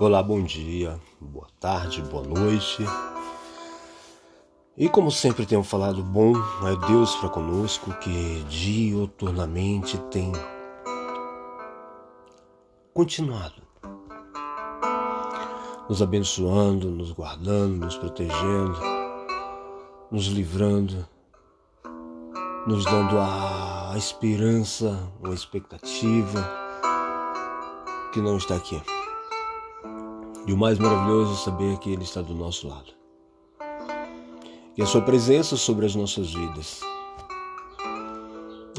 Olá, 0.00 0.22
bom 0.22 0.42
dia, 0.42 0.98
boa 1.20 1.46
tarde, 1.60 2.00
boa 2.00 2.26
noite. 2.26 2.82
E 4.74 4.88
como 4.88 5.10
sempre 5.10 5.44
tenho 5.44 5.62
falado, 5.62 6.02
bom 6.02 6.32
é 6.66 6.86
Deus 6.86 7.14
para 7.16 7.28
conosco 7.28 7.92
que 7.98 8.42
dioturnamente 8.48 9.98
tem 10.10 10.32
continuado 12.94 13.60
nos 15.86 16.00
abençoando, 16.00 16.88
nos 16.88 17.12
guardando, 17.12 17.84
nos 17.84 17.98
protegendo, 17.98 18.80
nos 20.10 20.28
livrando, 20.28 21.06
nos 22.66 22.86
dando 22.86 23.18
a 23.18 23.92
esperança, 23.98 25.12
uma 25.22 25.34
expectativa 25.34 26.42
que 28.14 28.20
não 28.22 28.38
está 28.38 28.56
aqui. 28.56 28.80
E 30.50 30.52
o 30.52 30.56
mais 30.56 30.80
maravilhoso 30.80 31.34
é 31.34 31.36
saber 31.36 31.78
que 31.78 31.92
Ele 31.92 32.02
está 32.02 32.20
do 32.20 32.34
nosso 32.34 32.66
lado. 32.66 32.92
Que 34.74 34.82
a 34.82 34.86
Sua 34.86 35.00
presença 35.00 35.56
sobre 35.56 35.86
as 35.86 35.94
nossas 35.94 36.34
vidas, 36.34 36.80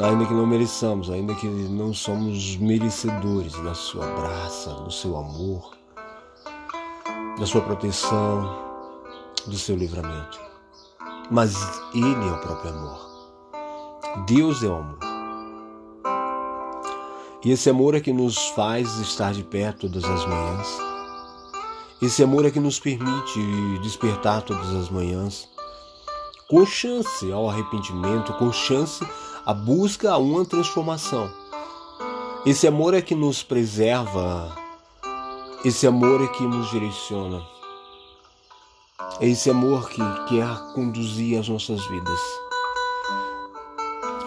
ainda 0.04 0.26
que 0.26 0.34
não 0.34 0.46
mereçamos, 0.46 1.10
ainda 1.10 1.34
que 1.34 1.48
não 1.48 1.94
somos 1.94 2.58
merecedores 2.58 3.54
da 3.64 3.74
Sua 3.74 4.06
graça, 4.06 4.74
do 4.82 4.92
Seu 4.92 5.16
amor, 5.16 5.72
da 7.40 7.46
Sua 7.46 7.62
proteção, 7.62 8.54
do 9.48 9.56
Seu 9.56 9.78
livramento. 9.78 10.42
Mas 11.32 11.56
Ele 11.94 12.28
é 12.28 12.34
o 12.34 12.42
próprio 12.42 12.72
amor. 12.74 13.32
Deus 14.28 14.62
é 14.62 14.68
o 14.68 14.76
amor. 14.76 15.00
E 17.46 17.50
esse 17.50 17.70
amor 17.70 17.96
é 17.96 18.02
que 18.02 18.12
nos 18.12 18.50
faz 18.50 18.98
estar 18.98 19.32
de 19.32 19.46
pé 19.46 19.72
todas 19.72 20.04
as 20.04 20.26
manhãs 20.26 20.91
esse 22.02 22.24
amor 22.24 22.46
é 22.46 22.52
que 22.52 22.60
nos 22.60 22.80
permite 22.80 23.40
despertar 23.84 24.42
todas 24.42 24.74
as 24.74 24.90
manhãs, 24.90 25.48
com 26.50 26.66
chance 26.66 27.32
ao 27.32 27.48
arrependimento, 27.48 28.34
com 28.34 28.52
chance 28.52 29.06
à 29.46 29.54
busca 29.54 30.12
a 30.12 30.18
uma 30.18 30.44
transformação. 30.44 31.32
Esse 32.44 32.68
amor 32.68 32.96
é 32.96 33.02
que 33.04 33.14
nos 33.14 33.44
preserva, 33.44 34.52
esse 35.64 35.86
amor 35.86 36.24
é 36.24 36.28
que 36.28 36.44
nos 36.44 36.72
direciona. 36.72 37.46
É 39.20 39.28
esse 39.28 39.52
amor 39.52 39.88
que 39.88 40.02
quer 40.28 40.74
conduzir 40.74 41.40
as 41.40 41.48
nossas 41.48 41.86
vidas. 41.86 42.20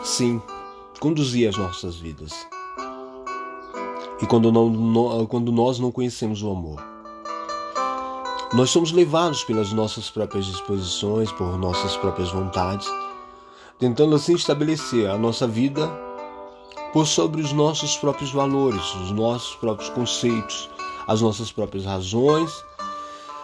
Sim, 0.04 0.40
conduzir 1.00 1.48
as 1.48 1.56
nossas 1.56 1.96
vidas. 1.96 2.32
E 4.22 4.26
quando, 4.26 4.52
não, 4.52 5.26
quando 5.26 5.50
nós 5.50 5.80
não 5.80 5.90
conhecemos 5.90 6.40
o 6.40 6.50
amor, 6.52 6.93
nós 8.54 8.70
somos 8.70 8.92
levados 8.92 9.42
pelas 9.42 9.72
nossas 9.72 10.08
próprias 10.08 10.46
disposições, 10.46 11.32
por 11.32 11.58
nossas 11.58 11.96
próprias 11.96 12.30
vontades, 12.30 12.88
tentando 13.80 14.14
assim 14.14 14.34
estabelecer 14.34 15.10
a 15.10 15.18
nossa 15.18 15.44
vida 15.44 15.90
por 16.92 17.04
sobre 17.04 17.42
os 17.42 17.52
nossos 17.52 17.96
próprios 17.96 18.30
valores, 18.30 18.94
os 18.94 19.10
nossos 19.10 19.56
próprios 19.56 19.90
conceitos, 19.90 20.70
as 21.08 21.20
nossas 21.20 21.50
próprias 21.50 21.84
razões, 21.84 22.64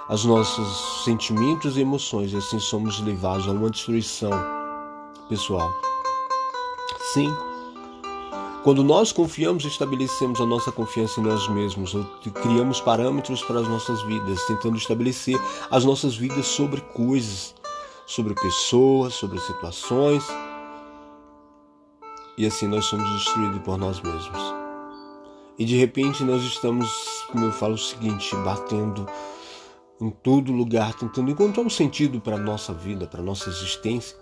os 0.09 0.25
nossos 0.25 1.03
sentimentos 1.05 1.77
e 1.77 1.81
emoções, 1.81 2.33
e 2.33 2.37
assim 2.37 2.61
somos 2.61 3.01
levados 3.01 3.49
a 3.49 3.51
uma 3.51 3.69
destruição 3.69 4.31
pessoal. 5.29 5.73
Sim, 7.13 7.35
quando 8.63 8.85
nós 8.85 9.11
confiamos, 9.11 9.65
estabelecemos 9.65 10.39
a 10.41 10.45
nossa 10.45 10.71
confiança 10.71 11.19
em 11.19 11.25
nós 11.25 11.49
mesmos, 11.49 11.95
ou 11.95 12.05
criamos 12.43 12.79
parâmetros 12.81 13.43
para 13.43 13.61
as 13.61 13.67
nossas 13.67 14.03
vidas, 14.03 14.45
tentando 14.47 14.77
estabelecer 14.77 15.41
as 15.71 15.85
nossas 15.85 16.15
vidas 16.15 16.47
sobre 16.47 16.81
coisas, 16.83 17.55
sobre 18.07 18.35
pessoas, 18.35 19.15
sobre 19.15 19.39
situações. 19.41 20.23
E 22.37 22.45
assim 22.47 22.67
nós 22.67 22.85
somos 22.85 23.09
destruídos 23.13 23.63
por 23.63 23.79
nós 23.79 23.99
mesmos. 24.01 24.43
E 25.59 25.65
de 25.65 25.77
repente 25.79 26.23
nós 26.23 26.43
estamos, 26.43 26.91
como 27.33 27.47
eu 27.47 27.53
falo 27.53 27.75
o 27.75 27.79
seguinte, 27.79 28.35
batendo 28.37 29.07
em 30.01 30.11
todo 30.11 30.53
lugar, 30.53 30.93
tentando 30.95 31.31
encontrar 31.31 31.63
um 31.63 31.71
sentido 31.71 32.21
para 32.21 32.37
a 32.37 32.39
nossa 32.39 32.75
vida, 32.75 33.07
para 33.07 33.21
a 33.21 33.25
nossa 33.25 33.49
existência, 33.49 34.17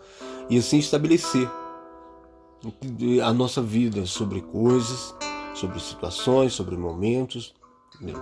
e 0.48 0.58
assim 0.58 0.78
estabelecer 0.78 1.48
a 3.24 3.32
nossa 3.32 3.62
vida 3.62 4.04
sobre 4.06 4.40
coisas, 4.40 5.14
sobre 5.54 5.78
situações, 5.80 6.52
sobre 6.52 6.76
momentos. 6.76 7.54
Né? 8.00 8.12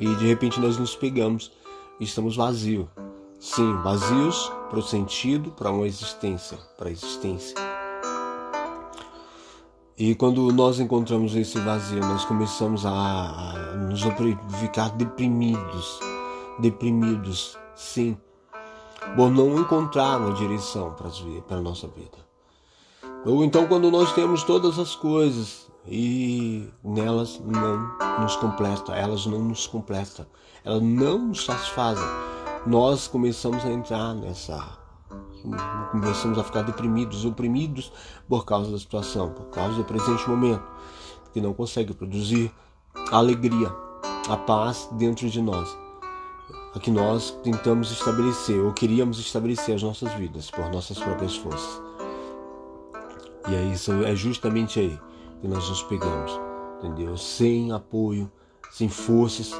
E 0.00 0.14
de 0.16 0.26
repente 0.26 0.60
nós 0.60 0.78
nos 0.78 0.96
pegamos 0.96 1.52
e 2.00 2.04
estamos 2.04 2.36
vazios. 2.36 2.86
Sim, 3.38 3.74
vazios 3.82 4.50
para 4.70 4.78
o 4.78 4.82
sentido, 4.82 5.50
para 5.50 5.70
uma 5.70 5.86
existência, 5.86 6.56
para 6.78 6.88
a 6.88 6.92
existência. 6.92 7.54
E 9.96 10.14
quando 10.14 10.50
nós 10.50 10.80
encontramos 10.80 11.36
esse 11.36 11.58
vazio, 11.60 12.00
nós 12.00 12.24
começamos 12.24 12.84
a, 12.84 12.90
a 12.90 13.76
nos 13.76 14.02
ficar 14.60 14.88
deprimidos, 14.96 16.00
deprimidos, 16.58 17.56
sim, 17.76 18.16
por 19.14 19.30
não 19.30 19.56
encontrar 19.56 20.18
uma 20.18 20.32
direção 20.32 20.94
para 20.94 21.56
a 21.56 21.60
nossa 21.60 21.86
vida. 21.86 22.33
Ou 23.24 23.42
então 23.42 23.66
quando 23.66 23.90
nós 23.90 24.12
temos 24.12 24.42
todas 24.42 24.78
as 24.78 24.94
coisas 24.94 25.70
e 25.86 26.68
nelas 26.82 27.40
não 27.40 28.20
nos 28.20 28.36
completa, 28.36 28.94
elas 28.94 29.24
não 29.24 29.40
nos 29.40 29.66
completam, 29.66 30.26
elas 30.64 30.82
não 30.82 31.18
nos 31.18 31.44
satisfazem. 31.44 32.04
Nós 32.66 33.08
começamos 33.08 33.64
a 33.64 33.70
entrar 33.70 34.14
nessa 34.14 34.84
começamos 35.90 36.38
a 36.38 36.44
ficar 36.44 36.62
deprimidos, 36.62 37.24
oprimidos 37.24 37.92
por 38.28 38.44
causa 38.44 38.70
da 38.70 38.78
situação, 38.78 39.30
por 39.30 39.46
causa 39.46 39.74
do 39.76 39.84
presente 39.84 40.28
momento, 40.28 40.62
que 41.32 41.40
não 41.40 41.52
consegue 41.52 41.92
produzir 41.92 42.50
a 43.10 43.18
alegria, 43.18 43.70
a 44.28 44.36
paz 44.36 44.88
dentro 44.92 45.28
de 45.28 45.42
nós, 45.42 45.76
a 46.74 46.78
que 46.78 46.90
nós 46.90 47.30
tentamos 47.42 47.90
estabelecer 47.90 48.58
ou 48.58 48.72
queríamos 48.72 49.18
estabelecer 49.18 49.74
as 49.74 49.82
nossas 49.82 50.12
vidas 50.14 50.50
por 50.50 50.70
nossas 50.70 50.98
próprias 50.98 51.36
forças. 51.36 51.93
E 53.46 53.54
aí 53.54 53.74
é 54.06 54.16
justamente 54.16 54.80
aí 54.80 54.98
que 55.40 55.48
nós 55.48 55.68
nos 55.68 55.82
pegamos, 55.82 56.40
entendeu? 56.78 57.16
Sem 57.16 57.72
apoio, 57.72 58.30
sem 58.70 58.88
forças, 58.88 59.52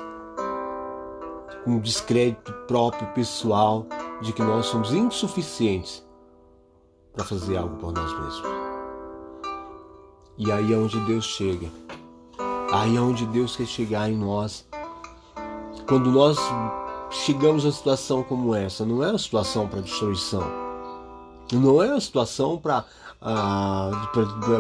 com 1.64 1.78
descrédito 1.78 2.52
próprio, 2.66 3.06
pessoal, 3.12 3.86
de 4.22 4.32
que 4.32 4.42
nós 4.42 4.66
somos 4.66 4.92
insuficientes 4.92 6.06
para 7.12 7.24
fazer 7.24 7.56
algo 7.56 7.76
por 7.76 7.92
nós 7.92 8.12
mesmos. 8.12 8.42
E 10.38 10.50
aí 10.50 10.72
é 10.72 10.76
onde 10.76 10.98
Deus 11.00 11.24
chega. 11.24 11.68
Aí 12.72 12.96
é 12.96 13.00
onde 13.00 13.26
Deus 13.26 13.54
quer 13.54 13.66
chegar 13.66 14.10
em 14.10 14.16
nós. 14.16 14.66
Quando 15.86 16.10
nós 16.10 16.38
chegamos 17.10 17.64
a 17.64 17.68
uma 17.68 17.72
situação 17.72 18.22
como 18.22 18.54
essa, 18.54 18.84
não 18.84 19.04
é 19.04 19.10
uma 19.10 19.18
situação 19.18 19.68
para 19.68 19.80
destruição. 19.80 20.63
Não 21.53 21.82
é 21.82 21.88
uma 21.88 22.00
situação 22.00 22.59
para 22.59 22.84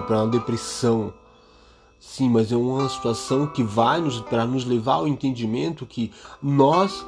para 0.06 0.22
uma 0.22 0.28
depressão. 0.28 1.12
Sim, 2.00 2.30
mas 2.30 2.52
é 2.52 2.56
uma 2.56 2.88
situação 2.88 3.46
que 3.46 3.62
vai 3.62 4.00
nos 4.00 4.20
para 4.20 4.46
nos 4.46 4.64
levar 4.64 4.94
ao 4.94 5.08
entendimento 5.08 5.86
que 5.86 6.12
nós 6.42 7.04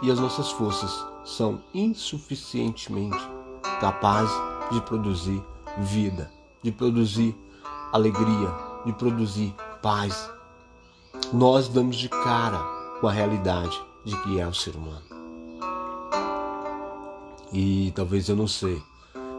e 0.00 0.10
as 0.10 0.18
nossas 0.18 0.50
forças 0.50 1.04
são 1.24 1.60
insuficientemente 1.74 3.18
capazes 3.80 4.34
de 4.70 4.80
produzir 4.82 5.42
vida, 5.78 6.30
de 6.62 6.70
produzir 6.70 7.36
alegria, 7.92 8.50
de 8.84 8.92
produzir 8.92 9.54
paz. 9.82 10.30
Nós 11.32 11.68
damos 11.68 11.96
de 11.96 12.08
cara 12.08 12.58
com 13.00 13.08
a 13.08 13.12
realidade 13.12 13.78
de 14.04 14.16
que 14.22 14.40
é 14.40 14.46
o 14.46 14.54
ser 14.54 14.74
humano. 14.76 15.02
E 17.52 17.92
talvez 17.94 18.28
eu 18.28 18.36
não 18.36 18.46
sei, 18.46 18.82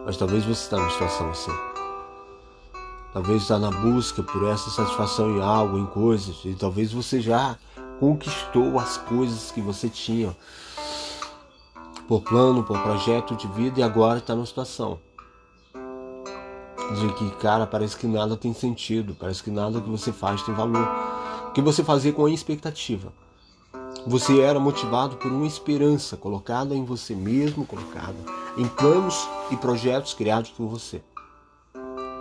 mas 0.09 0.17
talvez 0.17 0.43
você 0.43 0.63
está 0.63 0.75
numa 0.75 0.89
situação 0.89 1.29
assim. 1.29 1.51
Talvez 3.13 3.43
está 3.43 3.59
na 3.59 3.69
busca 3.69 4.23
por 4.23 4.43
essa 4.47 4.71
satisfação 4.71 5.37
em 5.37 5.39
algo, 5.39 5.77
em 5.77 5.85
coisas, 5.85 6.43
e 6.45 6.55
talvez 6.55 6.91
você 6.91 7.21
já 7.21 7.55
conquistou 7.99 8.79
as 8.79 8.97
coisas 8.97 9.51
que 9.51 9.61
você 9.61 9.87
tinha 9.87 10.35
por 12.07 12.21
plano, 12.21 12.63
por 12.63 12.79
projeto 12.79 13.35
de 13.35 13.47
vida 13.49 13.81
e 13.81 13.83
agora 13.83 14.17
está 14.17 14.33
numa 14.33 14.47
situação 14.47 14.99
de 16.99 17.13
que, 17.13 17.29
cara, 17.35 17.67
parece 17.67 17.95
que 17.95 18.07
nada 18.07 18.35
tem 18.35 18.51
sentido, 18.51 19.13
parece 19.13 19.43
que 19.43 19.51
nada 19.51 19.79
que 19.79 19.89
você 19.91 20.11
faz 20.11 20.41
tem 20.41 20.55
valor. 20.55 20.89
O 21.49 21.51
que 21.51 21.61
você 21.61 21.83
fazia 21.83 22.11
com 22.11 22.25
a 22.25 22.31
expectativa? 22.31 23.13
Você 24.09 24.39
era 24.39 24.59
motivado 24.59 25.17
por 25.17 25.31
uma 25.31 25.45
esperança 25.45 26.17
colocada 26.17 26.73
em 26.73 26.83
você 26.83 27.13
mesmo, 27.13 27.63
colocada 27.63 28.15
em 28.57 28.65
planos 28.65 29.29
e 29.51 29.55
projetos 29.55 30.15
criados 30.15 30.49
por 30.49 30.65
você. 30.65 30.99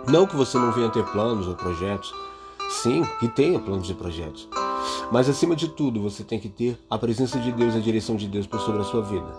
Não 0.07 0.27
que 0.27 0.35
você 0.35 0.59
não 0.59 0.71
venha 0.71 0.91
ter 0.91 1.03
planos 1.05 1.47
ou 1.47 1.55
projetos, 1.55 2.13
sim, 2.69 3.03
que 3.19 3.27
tenha 3.27 3.57
planos 3.57 3.89
e 3.89 3.95
projetos, 3.95 4.47
Mas 5.11 5.27
acima 5.27 5.55
de 5.55 5.67
tudo, 5.67 5.99
você 5.99 6.23
tem 6.23 6.39
que 6.39 6.47
ter 6.47 6.79
a 6.87 6.95
presença 6.95 7.39
de 7.39 7.51
Deus, 7.51 7.75
a 7.75 7.79
direção 7.79 8.15
de 8.15 8.27
Deus 8.27 8.45
por 8.45 8.59
sobre 8.59 8.81
a 8.81 8.85
sua 8.85 9.01
vida. 9.01 9.35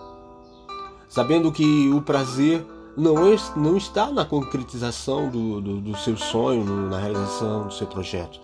Sabendo 1.07 1.53
que 1.53 1.89
o 1.93 2.01
prazer 2.01 2.65
não, 2.97 3.31
é, 3.31 3.37
não 3.55 3.77
está 3.77 4.11
na 4.11 4.25
concretização 4.25 5.29
do, 5.29 5.61
do, 5.61 5.79
do 5.79 5.97
seu 5.99 6.17
sonho, 6.17 6.65
na 6.65 6.99
realização 6.99 7.67
do 7.67 7.73
seu 7.73 7.87
projeto, 7.87 8.41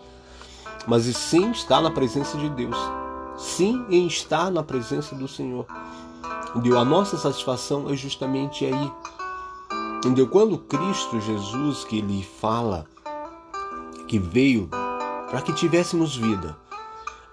mas 0.87 1.03
sim 1.03 1.51
está 1.51 1.81
na 1.81 1.91
presença 1.91 2.37
de 2.37 2.47
Deus. 2.47 2.77
Sim, 3.37 3.85
em 3.89 4.07
estar 4.07 4.51
na 4.51 4.63
presença 4.63 5.15
do 5.15 5.27
Senhor. 5.27 5.65
Entendeu? 6.49 6.79
A 6.79 6.85
nossa 6.85 7.17
satisfação 7.17 7.89
é 7.89 7.95
justamente 7.95 8.65
aí. 8.65 8.91
Entendeu? 9.97 10.27
Quando 10.27 10.57
Cristo 10.57 11.19
Jesus, 11.21 11.83
que 11.83 11.99
ele 11.99 12.23
fala 12.23 12.85
que 14.07 14.17
veio 14.17 14.69
para 15.29 15.41
que 15.41 15.53
tivéssemos 15.53 16.15
vida, 16.15 16.55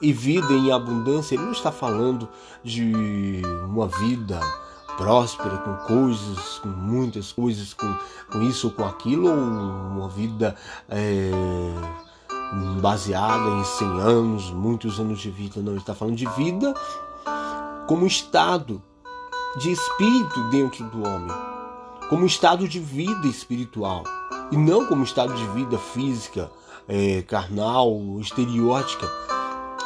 e 0.00 0.12
vida 0.12 0.52
em 0.52 0.70
abundância, 0.70 1.34
ele 1.34 1.44
não 1.44 1.52
está 1.52 1.72
falando 1.72 2.28
de 2.62 3.42
uma 3.66 3.86
vida 3.86 4.38
próspera, 4.96 5.56
com 5.58 5.74
coisas, 5.86 6.58
com 6.58 6.68
muitas 6.68 7.32
coisas, 7.32 7.72
com, 7.72 7.92
com 8.30 8.42
isso 8.42 8.68
ou 8.68 8.72
com 8.72 8.84
aquilo, 8.84 9.28
ou 9.28 9.34
uma 9.34 10.08
vida 10.08 10.54
é, 10.88 11.30
baseada 12.80 13.48
em 13.50 13.64
100 13.64 14.00
anos, 14.00 14.50
muitos 14.50 15.00
anos 15.00 15.20
de 15.20 15.30
vida. 15.30 15.60
Não, 15.60 15.72
ele 15.72 15.80
está 15.80 15.94
falando 15.94 16.16
de 16.16 16.26
vida 16.30 16.74
como 17.86 18.06
estado 18.06 18.82
de 19.58 19.70
espírito 19.70 20.50
dentro 20.50 20.84
do 20.86 21.06
homem, 21.06 21.34
como 22.08 22.26
estado 22.26 22.66
de 22.66 22.80
vida 22.80 23.26
espiritual, 23.26 24.04
e 24.50 24.56
não 24.56 24.86
como 24.86 25.04
estado 25.04 25.34
de 25.34 25.46
vida 25.48 25.78
física, 25.78 26.50
é, 26.88 27.22
carnal, 27.22 27.90
estereótica. 28.20 29.10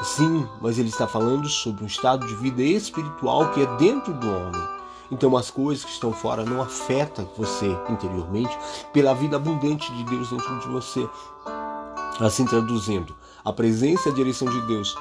Sim, 0.03 0.47
mas 0.61 0.79
ele 0.79 0.89
está 0.89 1.09
falando 1.09 1.49
sobre 1.49 1.83
um 1.83 1.87
estado 1.87 2.27
de 2.27 2.35
vida 2.37 2.63
espiritual 2.63 3.51
que 3.51 3.63
é 3.63 3.67
dentro 3.77 4.13
do 4.15 4.29
homem. 4.29 4.79
Então 5.11 5.37
as 5.37 5.51
coisas 5.51 5.85
que 5.85 5.91
estão 5.91 6.13
fora 6.13 6.45
não 6.45 6.63
afetam 6.63 7.29
você 7.37 7.67
interiormente 7.89 8.57
pela 8.93 9.15
vida 9.15 9.37
abundante 9.37 9.93
de 9.93 10.05
Deus 10.05 10.31
dentro 10.31 10.59
de 10.61 10.69
você. 10.69 11.09
Assim 12.21 12.45
traduzindo, 12.45 13.15
a 13.45 13.53
presença 13.53 14.09
e 14.09 14.13
a 14.13 14.15
direção 14.15 14.49
de 14.49 14.61
Deus, 14.63 14.97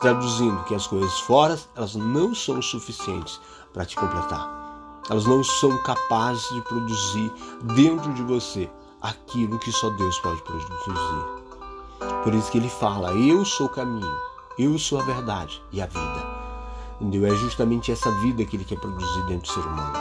traduzindo 0.00 0.64
que 0.64 0.74
as 0.74 0.86
coisas 0.86 1.20
fora, 1.20 1.58
elas 1.76 1.94
não 1.94 2.34
são 2.34 2.62
suficientes 2.62 3.40
para 3.72 3.84
te 3.84 3.94
completar. 3.94 4.62
Elas 5.10 5.26
não 5.26 5.42
são 5.44 5.76
capazes 5.82 6.48
de 6.54 6.60
produzir 6.62 7.32
dentro 7.74 8.12
de 8.14 8.22
você 8.22 8.70
aquilo 9.00 9.58
que 9.58 9.72
só 9.72 9.90
Deus 9.90 10.18
pode 10.20 10.40
produzir. 10.42 11.42
Por 12.22 12.34
isso 12.34 12.50
que 12.50 12.58
ele 12.58 12.68
fala: 12.68 13.12
Eu 13.12 13.44
sou 13.44 13.66
o 13.66 13.70
caminho, 13.70 14.16
eu 14.58 14.78
sou 14.78 15.00
a 15.00 15.04
verdade 15.04 15.62
e 15.72 15.82
a 15.82 15.86
vida. 15.86 16.42
Entendeu? 17.00 17.32
É 17.32 17.36
justamente 17.36 17.90
essa 17.90 18.10
vida 18.20 18.44
que 18.44 18.56
ele 18.56 18.64
quer 18.64 18.78
produzir 18.78 19.26
dentro 19.26 19.48
do 19.48 19.52
ser 19.52 19.66
humano. 19.66 19.92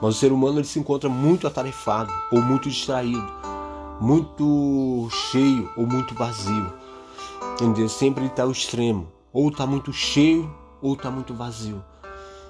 Mas 0.00 0.14
o 0.14 0.18
ser 0.18 0.32
humano 0.32 0.58
ele 0.58 0.66
se 0.66 0.78
encontra 0.78 1.08
muito 1.08 1.46
atarefado 1.46 2.12
ou 2.30 2.40
muito 2.40 2.68
distraído, 2.68 3.26
muito 4.00 5.08
cheio 5.10 5.70
ou 5.76 5.86
muito 5.86 6.14
vazio. 6.14 6.72
Entendeu? 7.54 7.88
Sempre 7.88 8.26
está 8.26 8.42
ao 8.42 8.50
extremo. 8.50 9.08
Ou 9.32 9.48
está 9.48 9.66
muito 9.66 9.92
cheio 9.92 10.52
ou 10.80 10.94
está 10.94 11.10
muito 11.10 11.34
vazio. 11.34 11.82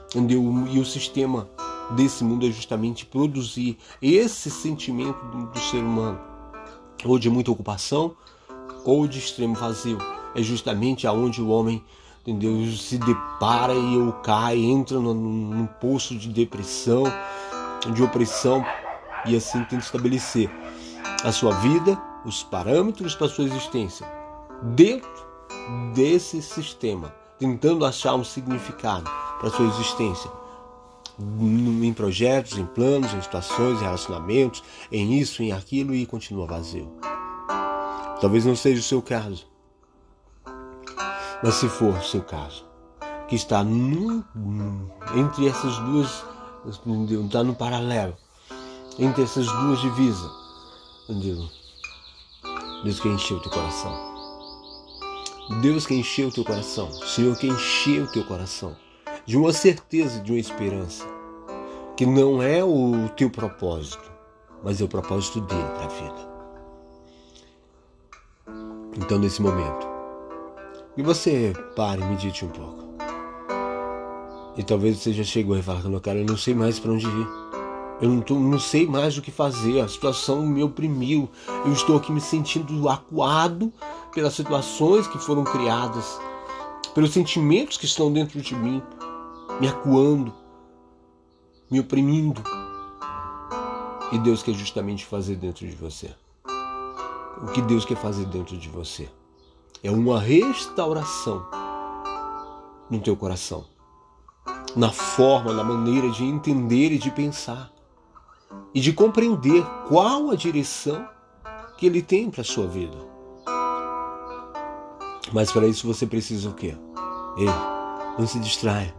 Entendeu? 0.09 0.43
E 0.71 0.79
o 0.79 0.85
sistema 0.85 1.49
desse 1.91 2.25
mundo 2.25 2.47
é 2.47 2.51
justamente 2.51 3.07
produzir 3.07 3.79
esse 4.01 4.51
sentimento 4.51 5.25
do, 5.27 5.47
do 5.47 5.59
ser 5.61 5.79
humano, 5.79 6.19
ou 7.05 7.19
de 7.19 7.31
muita 7.31 7.51
ocupação, 7.51 8.17
ou 8.85 9.07
de 9.07 9.19
extremo 9.19 9.55
vazio. 9.55 9.99
É 10.35 10.43
justamente 10.43 11.07
aonde 11.07 11.41
o 11.41 11.49
homem 11.49 11.83
entendeu? 12.27 12.67
Se 12.73 12.99
depara 12.99 13.73
e 13.73 13.97
ou 13.97 14.13
cai, 14.15 14.59
entra 14.59 14.99
num, 14.99 15.15
num 15.15 15.67
poço 15.67 16.17
de 16.17 16.29
depressão, 16.29 17.05
de 17.95 18.03
opressão 18.03 18.65
e 19.25 19.37
assim 19.37 19.63
tenta 19.65 19.85
estabelecer 19.85 20.51
a 21.25 21.33
sua 21.33 21.53
vida, 21.57 22.01
os 22.25 22.43
parâmetros 22.43 23.15
para 23.15 23.29
sua 23.29 23.45
existência 23.45 24.07
dentro 24.63 25.27
desse 25.95 26.41
sistema, 26.43 27.15
tentando 27.39 27.85
achar 27.85 28.15
um 28.15 28.25
significado 28.25 29.11
para 29.39 29.49
a 29.49 29.53
sua 29.53 29.67
existência 29.67 30.31
em 31.19 31.93
projetos, 31.95 32.59
em 32.59 32.67
planos, 32.67 33.15
em 33.15 33.23
situações, 33.23 33.81
em 33.81 33.85
relacionamentos, 33.85 34.63
em 34.93 35.15
isso, 35.19 35.43
em 35.43 35.53
aquilo 35.53 35.95
e 35.95 36.05
continua 36.05 36.47
vazio. 36.47 36.93
Talvez 38.21 38.45
não 38.45 38.55
seja 38.55 38.81
o 38.81 38.85
seu 38.85 39.01
caso. 39.01 39.47
Mas 41.43 41.55
se 41.55 41.69
for 41.69 41.95
o 41.95 42.03
seu 42.03 42.23
caso, 42.23 42.65
que 43.29 43.37
está 43.37 43.63
no, 43.63 44.25
entre 45.15 45.49
essas 45.49 45.79
duas, 45.79 46.25
está 47.25 47.43
no 47.43 47.55
paralelo, 47.55 48.17
entre 48.99 49.23
essas 49.23 49.47
duas 49.47 49.81
divisas, 49.81 50.46
entendeu? 51.09 51.49
Deus 52.85 53.01
quer 53.01 53.09
encher 53.09 53.35
o 53.35 53.41
teu 53.41 53.51
coração. 53.51 54.17
Deus 55.63 55.87
quer 55.87 55.95
encher 55.95 56.27
o 56.27 56.33
teu 56.33 56.45
coração. 56.45 56.91
Senhor 56.93 57.37
quer 57.39 57.49
encher 57.49 58.03
o 58.03 58.11
teu 58.11 58.25
coração 58.25 58.77
de 59.25 59.37
uma 59.37 59.53
certeza, 59.53 60.21
de 60.21 60.33
uma 60.33 60.39
esperança, 60.39 61.05
que 61.97 62.07
não 62.07 62.43
é 62.43 62.63
o 62.63 63.09
teu 63.17 63.29
propósito, 63.29 64.11
mas 64.63 64.81
é 64.81 64.85
o 64.85 64.89
propósito 64.89 65.41
dele 65.41 65.63
para 65.63 65.85
a 65.85 65.89
vida. 65.89 66.37
Então, 68.99 69.19
nesse 69.19 69.43
momento, 69.43 69.87
e 70.97 71.03
você 71.03 71.53
pare 71.75 72.01
e 72.01 72.05
medite 72.05 72.45
um 72.45 72.49
pouco. 72.49 72.85
E 74.57 74.63
talvez 74.63 74.99
você 74.99 75.13
já 75.13 75.25
chegou 75.25 75.57
e 75.59 75.63
falou, 75.63 76.01
cara, 76.01 76.19
eu 76.19 76.25
não 76.25 76.37
sei 76.37 76.55
mais 76.55 76.79
para 76.79 76.93
onde 76.93 77.07
ir. 77.07 77.46
Eu 78.01 78.11
não, 78.11 78.21
tô, 78.21 78.35
não 78.35 78.59
sei 78.59 78.87
mais 78.87 79.17
o 79.17 79.23
que 79.23 79.31
fazer. 79.31 79.81
A 79.81 79.89
situação 79.89 80.47
me 80.47 80.63
oprimiu. 80.63 81.29
Eu 81.65 81.73
estou 81.73 81.97
aqui 81.97 82.13
me 82.13 82.21
sentindo 82.21 82.89
acuado 82.89 83.73
pelas 84.13 84.35
situações 84.35 85.07
que 85.07 85.19
foram 85.19 85.45
criadas, 85.45 86.19
pelos 86.95 87.13
sentimentos 87.13 87.77
que 87.77 87.87
estão 87.87 88.13
dentro 88.13 88.41
de 88.41 88.55
mim, 88.55 88.83
me 89.61 89.69
acuando, 89.69 90.33
me 91.71 91.81
oprimindo. 91.81 92.43
E 94.13 94.19
Deus 94.19 94.43
quer 94.43 94.55
justamente 94.55 95.05
fazer 95.05 95.37
dentro 95.37 95.67
de 95.67 95.75
você. 95.75 96.11
O 97.43 97.47
que 97.53 97.61
Deus 97.63 97.85
quer 97.85 97.97
fazer 97.97 98.25
dentro 98.27 98.57
de 98.57 98.69
você? 98.69 99.09
é 99.87 99.91
uma 99.91 100.21
restauração 100.21 101.47
no 102.91 103.01
teu 103.01 103.17
coração, 103.17 103.65
na 104.75 104.91
forma, 104.91 105.53
na 105.53 105.63
maneira 105.63 106.11
de 106.11 106.25
entender 106.25 106.93
e 106.93 106.99
de 106.99 107.11
pensar 107.11 107.71
e 108.75 108.81
de 108.81 108.93
compreender 108.93 109.65
qual 109.89 110.31
a 110.31 110.35
direção 110.35 111.09
que 111.79 111.87
ele 111.87 112.03
tem 112.03 112.31
para 112.31 112.43
a 112.43 112.45
sua 112.45 112.67
vida. 112.67 112.97
Mas 115.33 115.51
para 115.51 115.67
isso 115.67 115.87
você 115.87 116.07
precisa 116.07 116.49
o 116.49 116.55
quê? 116.55 116.77
Ei, 117.37 117.49
não 118.19 118.27
se 118.27 118.39
distraia, 118.39 118.95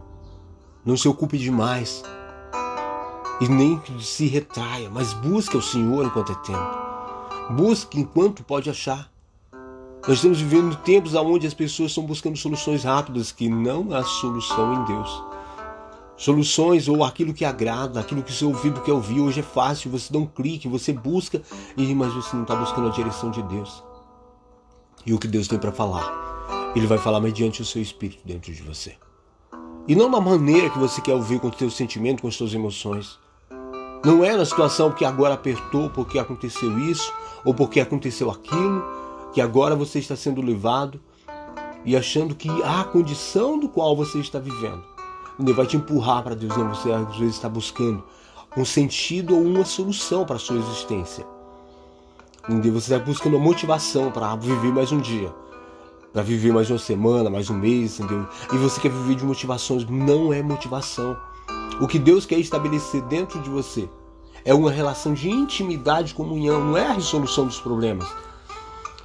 não 0.84 0.96
se 0.96 1.08
ocupe 1.08 1.38
demais 1.38 2.02
e 3.40 3.48
nem 3.48 3.80
se 4.00 4.26
retraia, 4.26 4.90
mas 4.90 5.12
busque 5.12 5.56
o 5.56 5.62
Senhor 5.62 6.04
enquanto 6.04 6.32
é 6.32 6.34
tempo. 6.36 6.88
Busque 7.50 8.00
enquanto 8.00 8.44
pode 8.44 8.68
achar. 8.68 9.10
Nós 10.06 10.16
estamos 10.16 10.40
vivendo 10.40 10.76
tempos 10.76 11.14
onde 11.14 11.46
as 11.46 11.54
pessoas 11.54 11.90
estão 11.90 12.04
buscando 12.04 12.36
soluções 12.36 12.84
rápidas, 12.84 13.30
que 13.30 13.48
não 13.48 13.94
há 13.94 14.02
solução 14.02 14.74
em 14.74 14.84
Deus. 14.84 15.27
Soluções 16.18 16.88
ou 16.88 17.04
aquilo 17.04 17.32
que 17.32 17.44
agrada, 17.44 18.00
aquilo 18.00 18.24
que 18.24 18.32
seu 18.32 18.48
ouvido 18.48 18.80
quer 18.80 18.92
ouvir, 18.92 19.20
hoje 19.20 19.38
é 19.38 19.42
fácil, 19.42 19.88
você 19.88 20.12
dá 20.12 20.18
um 20.18 20.26
clique, 20.26 20.66
você 20.66 20.92
busca, 20.92 21.40
mas 21.76 22.12
você 22.12 22.34
não 22.34 22.42
está 22.42 22.56
buscando 22.56 22.88
a 22.88 22.90
direção 22.90 23.30
de 23.30 23.40
Deus. 23.44 23.84
E 25.06 25.14
o 25.14 25.18
que 25.18 25.28
Deus 25.28 25.46
tem 25.46 25.60
para 25.60 25.70
falar? 25.70 26.72
Ele 26.74 26.88
vai 26.88 26.98
falar 26.98 27.20
mediante 27.20 27.62
o 27.62 27.64
seu 27.64 27.80
espírito 27.80 28.26
dentro 28.26 28.52
de 28.52 28.60
você. 28.62 28.96
E 29.86 29.94
não 29.94 30.10
na 30.10 30.20
maneira 30.20 30.68
que 30.68 30.78
você 30.78 31.00
quer 31.00 31.14
ouvir 31.14 31.38
com 31.38 31.48
o 31.48 31.56
seu 31.56 31.70
sentimento, 31.70 32.22
com 32.22 32.28
as 32.28 32.34
suas 32.34 32.52
emoções. 32.52 33.16
Não 34.04 34.24
é 34.24 34.36
na 34.36 34.44
situação 34.44 34.90
porque 34.90 35.04
agora 35.04 35.34
apertou, 35.34 35.88
porque 35.88 36.18
aconteceu 36.18 36.80
isso, 36.80 37.12
ou 37.44 37.54
porque 37.54 37.78
aconteceu 37.78 38.28
aquilo, 38.28 38.82
que 39.32 39.40
agora 39.40 39.76
você 39.76 40.00
está 40.00 40.16
sendo 40.16 40.42
levado 40.42 41.00
e 41.84 41.96
achando 41.96 42.34
que 42.34 42.50
há 42.64 42.80
a 42.80 42.84
condição 42.84 43.56
do 43.56 43.68
qual 43.68 43.94
você 43.94 44.18
está 44.18 44.40
vivendo. 44.40 44.97
Ele 45.38 45.52
vai 45.52 45.66
te 45.66 45.76
empurrar 45.76 46.22
para 46.22 46.34
Deus, 46.34 46.56
não, 46.56 46.74
você 46.74 46.90
às 46.90 47.16
vezes 47.16 47.36
está 47.36 47.48
buscando 47.48 48.02
um 48.56 48.64
sentido 48.64 49.36
ou 49.36 49.42
uma 49.42 49.64
solução 49.64 50.24
para 50.24 50.36
a 50.36 50.38
sua 50.38 50.56
existência. 50.56 51.26
Entendeu? 52.48 52.72
Você 52.72 52.92
está 52.92 53.04
buscando 53.04 53.36
uma 53.36 53.44
motivação 53.44 54.10
para 54.10 54.34
viver 54.36 54.72
mais 54.72 54.90
um 54.90 54.98
dia, 54.98 55.32
para 56.12 56.22
viver 56.22 56.52
mais 56.52 56.70
uma 56.70 56.78
semana, 56.78 57.30
mais 57.30 57.50
um 57.50 57.54
mês, 57.54 58.00
entendeu? 58.00 58.26
E 58.52 58.56
você 58.56 58.80
quer 58.80 58.90
viver 58.90 59.14
de 59.14 59.24
motivações, 59.24 59.88
não 59.88 60.32
é 60.32 60.42
motivação. 60.42 61.16
O 61.80 61.86
que 61.86 61.98
Deus 61.98 62.26
quer 62.26 62.38
estabelecer 62.38 63.02
dentro 63.02 63.40
de 63.40 63.48
você 63.48 63.88
é 64.44 64.52
uma 64.52 64.70
relação 64.70 65.14
de 65.14 65.30
intimidade, 65.30 66.14
comunhão, 66.14 66.64
não 66.64 66.76
é 66.76 66.86
a 66.86 66.92
resolução 66.92 67.46
dos 67.46 67.60
problemas 67.60 68.08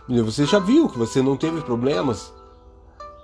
você 0.08 0.46
já 0.46 0.60
viu 0.60 0.90
que 0.90 0.98
você 0.98 1.22
não 1.22 1.38
teve 1.38 1.62
problemas 1.62 2.33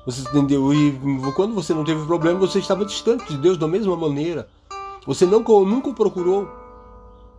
Você 0.06 0.22
entendeu? 0.22 0.74
E 0.74 0.98
quando 1.36 1.53
você 1.53 1.74
não 1.74 1.84
teve 1.84 2.06
problema, 2.06 2.39
você 2.39 2.60
estava 2.60 2.86
distante 2.86 3.25
de 3.27 3.38
Deus 3.38 3.58
da 3.58 3.68
mesma 3.68 3.96
maneira. 3.96 4.48
Você 5.06 5.25
não, 5.25 5.41
nunca 5.65 5.89
o 5.89 5.94
procurou. 5.94 6.48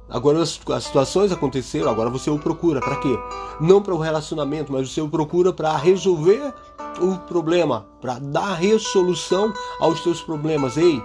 Agora 0.08 0.42
as, 0.42 0.60
as 0.74 0.84
situações 0.84 1.30
aconteceram, 1.30 1.88
agora 1.88 2.10
você 2.10 2.30
o 2.30 2.38
procura. 2.38 2.80
Para 2.80 2.96
quê? 2.96 3.16
Não 3.60 3.80
para 3.80 3.94
o 3.94 3.98
relacionamento, 3.98 4.72
mas 4.72 4.90
você 4.90 5.00
o 5.00 5.08
procura 5.08 5.52
para 5.52 5.76
resolver 5.76 6.52
o 7.00 7.16
problema, 7.28 7.86
para 8.00 8.18
dar 8.18 8.54
resolução 8.54 9.52
aos 9.78 10.02
seus 10.02 10.20
problemas. 10.20 10.76
Ei, 10.76 11.02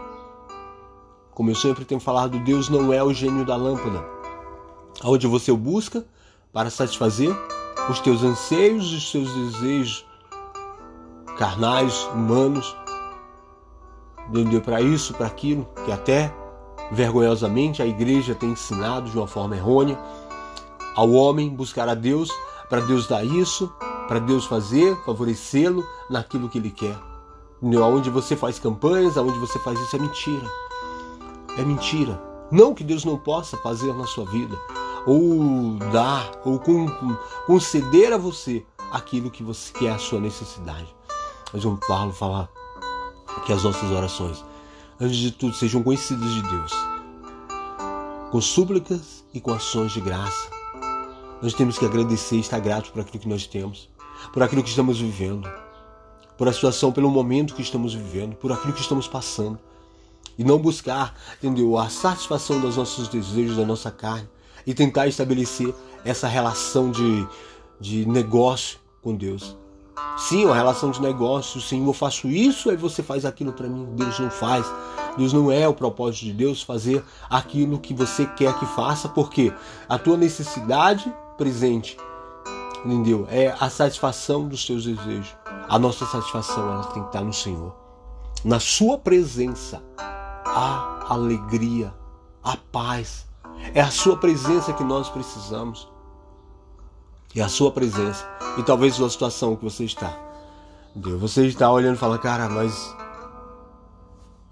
como 1.31 1.51
eu 1.51 1.55
sempre 1.55 1.85
tenho 1.85 2.00
falado, 2.00 2.39
Deus 2.39 2.69
não 2.69 2.91
é 2.91 3.03
o 3.03 3.13
gênio 3.13 3.45
da 3.45 3.55
lâmpada. 3.55 4.03
Onde 5.03 5.27
você 5.27 5.51
o 5.51 5.57
busca 5.57 6.05
para 6.51 6.69
satisfazer 6.69 7.35
os 7.89 8.00
teus 8.00 8.24
anseios 8.24 8.91
os 8.91 9.12
teus 9.12 9.29
desejos 9.33 10.04
carnais, 11.37 12.07
humanos. 12.13 12.75
Entendeu? 14.29 14.61
Para 14.61 14.81
isso, 14.81 15.13
para 15.13 15.27
aquilo, 15.27 15.67
que 15.85 15.91
até 15.91 16.33
vergonhosamente 16.91 17.81
a 17.81 17.85
igreja 17.85 18.35
tem 18.35 18.51
ensinado 18.51 19.09
de 19.09 19.17
uma 19.17 19.27
forma 19.27 19.55
errônea 19.55 19.97
ao 20.95 21.11
homem 21.11 21.49
buscar 21.49 21.89
a 21.89 21.93
Deus, 21.93 22.31
para 22.69 22.81
Deus 22.81 23.07
dar 23.07 23.23
isso, 23.23 23.71
para 24.07 24.19
Deus 24.19 24.45
fazer, 24.45 24.95
favorecê-lo 25.05 25.85
naquilo 26.09 26.47
que 26.47 26.57
ele 26.57 26.71
quer. 26.71 26.97
Aonde 27.81 28.09
você 28.09 28.35
faz 28.35 28.59
campanhas, 28.59 29.17
aonde 29.17 29.37
você 29.39 29.59
faz 29.59 29.79
isso 29.79 29.95
é 29.95 29.99
mentira. 29.99 30.49
É 31.57 31.63
mentira. 31.63 32.21
Não 32.51 32.73
que 32.73 32.83
Deus 32.83 33.03
não 33.03 33.17
possa 33.17 33.57
fazer 33.57 33.93
na 33.93 34.05
sua 34.05 34.25
vida, 34.25 34.55
ou 35.05 35.77
dar, 35.91 36.31
ou 36.45 36.61
conceder 37.45 38.13
a 38.13 38.17
você 38.17 38.65
aquilo 38.91 39.31
que 39.31 39.43
você 39.43 39.73
quer 39.73 39.91
a 39.91 39.97
sua 39.97 40.19
necessidade. 40.19 40.95
Mas 41.53 41.61
João 41.61 41.77
Paulo 41.77 42.11
fala 42.11 42.49
que 43.45 43.53
as 43.53 43.63
nossas 43.63 43.89
orações, 43.91 44.43
antes 44.99 45.17
de 45.17 45.31
tudo, 45.31 45.55
sejam 45.55 45.83
conhecidas 45.83 46.33
de 46.33 46.41
Deus, 46.41 46.71
com 48.31 48.41
súplicas 48.41 49.23
e 49.33 49.39
com 49.39 49.53
ações 49.53 49.91
de 49.91 50.01
graça. 50.01 50.49
Nós 51.41 51.53
temos 51.53 51.77
que 51.77 51.85
agradecer 51.85 52.37
e 52.37 52.39
estar 52.39 52.59
gratos 52.59 52.89
por 52.89 53.01
aquilo 53.01 53.19
que 53.19 53.29
nós 53.29 53.45
temos, 53.45 53.89
por 54.33 54.41
aquilo 54.41 54.63
que 54.63 54.69
estamos 54.69 54.99
vivendo, 54.99 55.49
por 56.37 56.47
a 56.47 56.53
situação, 56.53 56.91
pelo 56.91 57.09
momento 57.09 57.53
que 57.53 57.61
estamos 57.61 57.93
vivendo, 57.93 58.35
por 58.35 58.51
aquilo 58.51 58.73
que 58.73 58.81
estamos 58.81 59.07
passando. 59.07 59.59
E 60.37 60.43
não 60.43 60.57
buscar, 60.57 61.15
entendeu, 61.37 61.77
a 61.77 61.87
satisfação 61.87 62.59
dos 62.59 62.75
nossos 62.75 63.07
desejos, 63.07 63.55
da 63.55 63.65
nossa 63.65 63.89
carne, 63.89 64.27
e 64.65 64.73
tentar 64.73 65.07
estabelecer 65.07 65.73
essa 66.03 66.27
relação 66.27 66.91
de, 66.91 67.27
de 67.79 68.05
negócio 68.05 68.79
com 69.01 69.15
Deus. 69.15 69.55
Sim, 70.17 70.45
uma 70.45 70.55
relação 70.55 70.91
de 70.91 71.01
negócio. 71.01 71.59
Sim, 71.61 71.85
eu 71.85 71.93
faço 71.93 72.27
isso, 72.27 72.69
aí 72.69 72.77
você 72.77 73.03
faz 73.03 73.25
aquilo 73.25 73.53
para 73.53 73.67
mim. 73.67 73.85
Deus 73.95 74.19
não 74.19 74.29
faz. 74.29 74.65
Deus 75.17 75.31
não 75.31 75.51
é 75.51 75.67
o 75.67 75.73
propósito 75.73 76.25
de 76.25 76.33
Deus 76.33 76.61
fazer 76.61 77.03
aquilo 77.29 77.79
que 77.79 77.93
você 77.93 78.25
quer 78.25 78.57
que 78.59 78.65
faça, 78.65 79.07
porque 79.07 79.53
a 79.87 79.97
tua 79.97 80.17
necessidade 80.17 81.13
presente, 81.37 81.97
entendeu? 82.83 83.25
É 83.29 83.55
a 83.59 83.69
satisfação 83.69 84.47
dos 84.47 84.65
teus 84.65 84.83
desejos. 84.83 85.35
A 85.69 85.79
nossa 85.79 86.05
satisfação 86.05 86.71
ela 86.71 86.83
tem 86.85 87.01
que 87.01 87.09
estar 87.09 87.21
no 87.21 87.33
Senhor. 87.33 87.73
Na 88.43 88.59
sua 88.59 88.97
presença, 88.97 89.81
a 89.97 91.05
alegria, 91.09 91.93
a 92.43 92.55
paz. 92.71 93.25
É 93.73 93.81
a 93.81 93.89
sua 93.89 94.17
presença 94.17 94.73
que 94.73 94.83
nós 94.83 95.09
precisamos. 95.09 95.87
É 97.35 97.41
a 97.41 97.49
sua 97.49 97.69
presença. 97.71 98.25
E 98.57 98.63
talvez 98.63 98.99
a 99.01 99.09
situação 99.09 99.55
que 99.55 99.63
você 99.63 99.83
está. 99.83 100.17
Entendeu? 100.95 101.19
Você 101.19 101.45
está 101.45 101.69
olhando 101.69 101.95
e 101.95 101.99
fala, 101.99 102.17
cara, 102.17 102.47
mas 102.47 102.95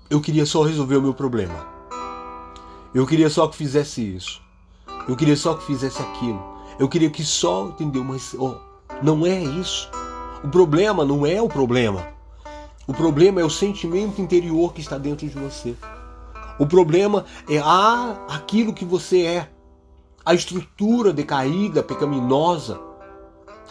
eu 0.09 0.19
queria 0.19 0.45
só 0.45 0.63
resolver 0.63 0.97
o 0.97 1.01
meu 1.01 1.13
problema. 1.13 1.65
Eu 2.93 3.07
queria 3.07 3.29
só 3.29 3.47
que 3.47 3.55
fizesse 3.55 4.01
isso. 4.01 4.41
Eu 5.07 5.15
queria 5.15 5.37
só 5.37 5.53
que 5.53 5.65
fizesse 5.65 6.01
aquilo. 6.01 6.43
Eu 6.77 6.89
queria 6.89 7.09
que 7.09 7.23
só, 7.23 7.67
entendeu? 7.67 8.03
Mas 8.03 8.35
oh, 8.37 8.55
não 9.01 9.25
é 9.25 9.41
isso. 9.41 9.89
O 10.43 10.49
problema 10.49 11.05
não 11.05 11.25
é 11.25 11.41
o 11.41 11.47
problema. 11.47 12.05
O 12.85 12.93
problema 12.93 13.39
é 13.39 13.45
o 13.45 13.49
sentimento 13.49 14.21
interior 14.21 14.73
que 14.73 14.81
está 14.81 14.97
dentro 14.97 15.25
de 15.25 15.39
você. 15.39 15.73
O 16.59 16.67
problema 16.67 17.25
é 17.49 17.59
ah, 17.59 18.25
aquilo 18.27 18.73
que 18.73 18.83
você 18.83 19.21
é. 19.21 19.52
A 20.25 20.33
estrutura 20.33 21.11
decaída, 21.11 21.83
pecaminosa 21.83 22.79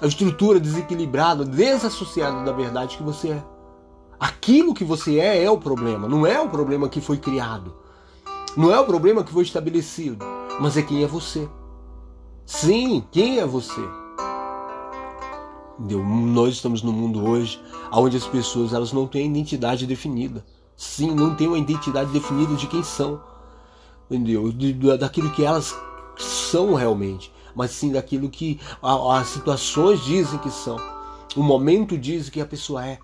a 0.03 0.07
estrutura 0.07 0.59
desequilibrada, 0.59 1.45
desassociada 1.45 2.45
da 2.45 2.51
verdade 2.51 2.97
que 2.97 3.05
você 3.05 3.31
é. 3.31 3.45
Aquilo 4.19 4.75
que 4.75 4.83
você 4.85 5.21
é 5.21 5.45
é 5.45 5.51
o 5.51 5.59
problema, 5.59 6.09
não 6.09 6.27
é 6.27 6.41
o 6.41 6.49
problema 6.49 6.89
que 6.89 7.01
foi 7.01 7.19
criado. 7.19 7.73
Não 8.57 8.73
é 8.73 8.81
o 8.81 8.85
problema 8.85 9.23
que 9.23 9.33
foi 9.33 9.45
estabelecido, 9.45 10.25
mas 10.61 10.77
é 10.77 10.83
quem 10.83 11.05
é 11.05 11.07
você. 11.07 11.49
Sim, 12.45 13.05
quem 13.13 13.39
é 13.39 13.47
você? 13.47 13.81
Nós 15.79 16.55
estamos 16.55 16.83
no 16.83 16.93
mundo 16.93 17.25
hoje 17.25 17.61
onde 17.93 18.17
as 18.17 18.27
pessoas 18.27 18.73
elas 18.73 18.93
não 18.93 19.07
têm 19.07 19.31
identidade 19.31 19.87
definida. 19.87 20.45
Sim, 20.77 21.13
não 21.13 21.37
têm 21.37 21.47
uma 21.47 21.59
identidade 21.59 22.11
definida 22.11 22.55
de 22.57 22.67
quem 22.67 22.83
são. 22.83 23.23
Entendeu? 24.11 24.51
De, 24.53 24.73
daquilo 24.99 25.31
que 25.31 25.45
elas 25.45 25.77
são 26.17 26.75
realmente 26.75 27.33
mas 27.55 27.71
sim 27.73 27.93
daquilo 27.93 28.29
que 28.29 28.61
as 28.83 29.29
situações 29.29 30.01
dizem 30.01 30.39
que 30.39 30.51
são. 30.51 30.77
O 31.37 31.43
momento 31.43 31.97
diz 31.97 32.29
que 32.29 32.41
a 32.41 32.47
pessoa 32.47 32.87
é. 32.87 32.99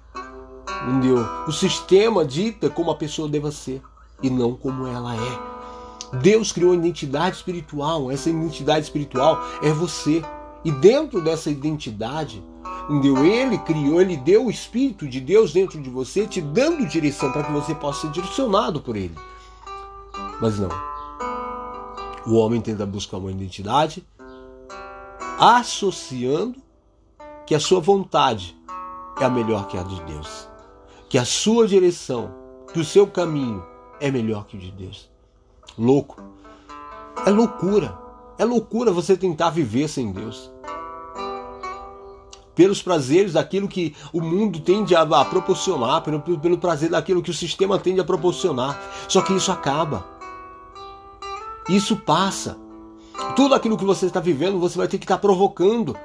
Entendeu? 0.86 1.26
O 1.46 1.52
sistema 1.52 2.24
dita 2.24 2.68
como 2.70 2.90
a 2.90 2.96
pessoa 2.96 3.28
deva 3.28 3.50
ser 3.50 3.82
e 4.22 4.30
não 4.30 4.54
como 4.54 4.86
ela 4.86 5.14
é. 5.14 6.18
Deus 6.18 6.52
criou 6.52 6.72
uma 6.72 6.78
identidade 6.78 7.36
espiritual, 7.36 8.10
essa 8.10 8.30
identidade 8.30 8.84
espiritual 8.84 9.40
é 9.62 9.70
você. 9.70 10.22
E 10.64 10.72
dentro 10.72 11.20
dessa 11.20 11.50
identidade, 11.50 12.42
entendeu? 12.88 13.24
Ele 13.24 13.58
criou, 13.58 14.00
ele 14.00 14.16
deu 14.16 14.46
o 14.46 14.50
Espírito 14.50 15.06
de 15.06 15.20
Deus 15.20 15.52
dentro 15.52 15.80
de 15.80 15.88
você, 15.88 16.26
te 16.26 16.40
dando 16.40 16.86
direção 16.86 17.30
para 17.30 17.44
que 17.44 17.52
você 17.52 17.74
possa 17.74 18.02
ser 18.02 18.10
direcionado 18.10 18.80
por 18.80 18.96
ele. 18.96 19.14
Mas 20.40 20.58
não. 20.58 20.87
O 22.28 22.34
homem 22.34 22.60
tenta 22.60 22.84
buscar 22.84 23.16
uma 23.16 23.32
identidade 23.32 24.06
associando 25.40 26.60
que 27.46 27.54
a 27.54 27.60
sua 27.60 27.80
vontade 27.80 28.54
é 29.18 29.24
a 29.24 29.30
melhor 29.30 29.66
que 29.66 29.78
a 29.78 29.82
de 29.82 29.98
Deus, 30.02 30.46
que 31.08 31.16
a 31.16 31.24
sua 31.24 31.66
direção, 31.66 32.30
que 32.70 32.80
o 32.80 32.84
seu 32.84 33.06
caminho 33.06 33.64
é 33.98 34.10
melhor 34.10 34.44
que 34.44 34.58
o 34.58 34.60
de 34.60 34.70
Deus. 34.70 35.08
Louco. 35.78 36.22
É 37.24 37.30
loucura. 37.30 37.96
É 38.36 38.44
loucura 38.44 38.92
você 38.92 39.16
tentar 39.16 39.48
viver 39.48 39.88
sem 39.88 40.12
Deus. 40.12 40.52
Pelos 42.54 42.82
prazeres 42.82 43.32
daquilo 43.32 43.68
que 43.68 43.96
o 44.12 44.20
mundo 44.20 44.60
tende 44.60 44.94
a, 44.94 45.24
proporcionar, 45.24 46.02
pelo, 46.02 46.20
pelo 46.20 46.58
prazer 46.58 46.90
daquilo 46.90 47.22
que 47.22 47.30
o 47.30 47.34
sistema 47.34 47.78
tende 47.78 48.00
a 48.00 48.04
proporcionar. 48.04 48.78
Só 49.08 49.22
que 49.22 49.32
isso 49.32 49.50
acaba. 49.50 50.17
Isso 51.68 51.96
passa. 51.96 52.56
Tudo 53.36 53.54
aquilo 53.54 53.76
que 53.76 53.84
você 53.84 54.06
está 54.06 54.20
vivendo, 54.20 54.58
você 54.58 54.78
vai 54.78 54.88
ter 54.88 54.98
que 54.98 55.04
estar 55.04 55.18
provocando 55.18 55.96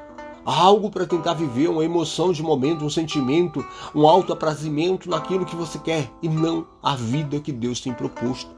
algo 0.45 0.89
para 0.89 1.05
tentar 1.05 1.33
viver 1.33 1.69
uma 1.69 1.85
emoção 1.85 2.31
de 2.31 2.43
momento, 2.43 2.83
um 2.83 2.89
sentimento, 2.89 3.65
um 3.95 4.07
autoaprazimento 4.07 5.09
naquilo 5.09 5.45
que 5.45 5.55
você 5.55 5.79
quer 5.79 6.11
e 6.21 6.27
não 6.27 6.67
a 6.81 6.95
vida 6.95 7.39
que 7.39 7.51
Deus 7.51 7.79
tem 7.79 7.93
proposto 7.93 8.51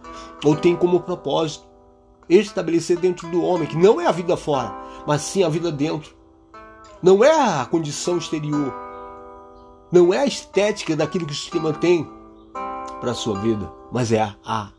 ou 0.43 0.55
tem 0.55 0.75
como 0.75 1.01
propósito 1.01 1.65
estabelecer 2.27 2.97
dentro 2.97 3.29
do 3.29 3.43
homem, 3.43 3.67
que 3.67 3.77
não 3.77 4.01
é 4.01 4.07
a 4.07 4.11
vida 4.11 4.35
fora, 4.35 4.73
mas 5.05 5.21
sim 5.21 5.43
a 5.43 5.49
vida 5.49 5.71
dentro. 5.71 6.15
Não 7.03 7.23
é 7.23 7.61
a 7.61 7.65
condição 7.65 8.17
exterior, 8.17 8.73
não 9.91 10.11
é 10.11 10.19
a 10.19 10.25
estética 10.25 10.95
daquilo 10.95 11.27
que 11.27 11.33
o 11.33 11.35
sistema 11.35 11.71
tem 11.71 12.09
para 12.99 13.11
a 13.11 13.15
sua 13.15 13.37
vida, 13.39 13.71
mas 13.91 14.11
é 14.11 14.21
a, 14.21 14.35
a, 14.43 14.69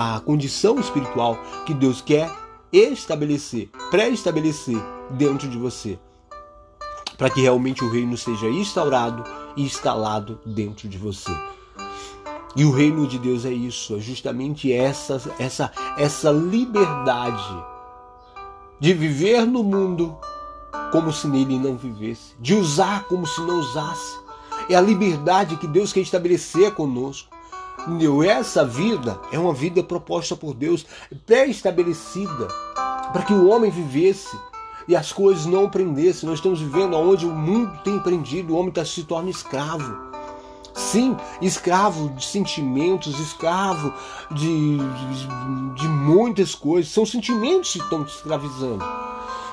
a 0.00 0.20
condição 0.20 0.78
espiritual 0.78 1.36
que 1.66 1.74
Deus 1.74 2.00
quer 2.00 2.30
estabelecer, 2.72 3.68
pré-estabelecer 3.90 4.80
dentro 5.10 5.48
de 5.48 5.58
você, 5.58 5.98
para 7.16 7.28
que 7.28 7.40
realmente 7.40 7.82
o 7.84 7.90
reino 7.90 8.16
seja 8.16 8.46
instaurado 8.48 9.24
e 9.56 9.64
instalado 9.64 10.38
dentro 10.46 10.88
de 10.88 10.96
você. 10.96 11.32
E 12.54 12.64
o 12.64 12.70
reino 12.70 13.08
de 13.08 13.18
Deus 13.18 13.44
é 13.44 13.50
isso, 13.50 13.96
é 13.96 13.98
justamente 13.98 14.72
essa 14.72 15.20
essa 15.36 15.72
essa 15.96 16.30
liberdade 16.30 17.64
de 18.78 18.94
viver 18.94 19.44
no 19.44 19.64
mundo 19.64 20.16
como 20.92 21.12
se 21.12 21.26
nele 21.26 21.58
não 21.58 21.76
vivesse, 21.76 22.36
de 22.38 22.54
usar 22.54 23.02
como 23.08 23.26
se 23.26 23.40
não 23.40 23.58
usasse. 23.58 24.16
É 24.70 24.76
a 24.76 24.80
liberdade 24.80 25.56
que 25.56 25.66
Deus 25.66 25.92
quer 25.92 26.00
estabelecer 26.00 26.72
conosco. 26.72 27.36
Entendeu? 27.80 28.22
Essa 28.22 28.64
vida 28.64 29.18
é 29.32 29.38
uma 29.38 29.54
vida 29.54 29.82
proposta 29.82 30.36
por 30.36 30.54
Deus, 30.54 30.84
pré-estabelecida, 31.26 32.48
para 33.12 33.22
que 33.22 33.32
o 33.32 33.48
homem 33.48 33.70
vivesse. 33.70 34.36
e 34.86 34.96
as 34.96 35.12
coisas 35.12 35.44
não 35.44 35.68
prendessem. 35.68 36.26
Nós 36.26 36.38
estamos 36.38 36.60
vivendo 36.60 36.96
onde 36.96 37.26
o 37.26 37.30
mundo 37.30 37.70
tem 37.84 37.98
prendido, 37.98 38.54
o 38.54 38.56
homem 38.58 38.72
tá, 38.72 38.84
se 38.84 39.04
torna 39.04 39.28
escravo. 39.28 40.08
Sim, 40.74 41.16
escravo 41.42 42.08
de 42.10 42.24
sentimentos, 42.24 43.18
escravo 43.18 43.92
de, 44.30 44.78
de, 44.78 45.74
de 45.74 45.88
muitas 45.88 46.54
coisas. 46.54 46.90
São 46.90 47.04
sentimentos 47.04 47.72
que 47.72 47.80
estão 47.80 48.04
te 48.04 48.14
escravizando. 48.14 48.84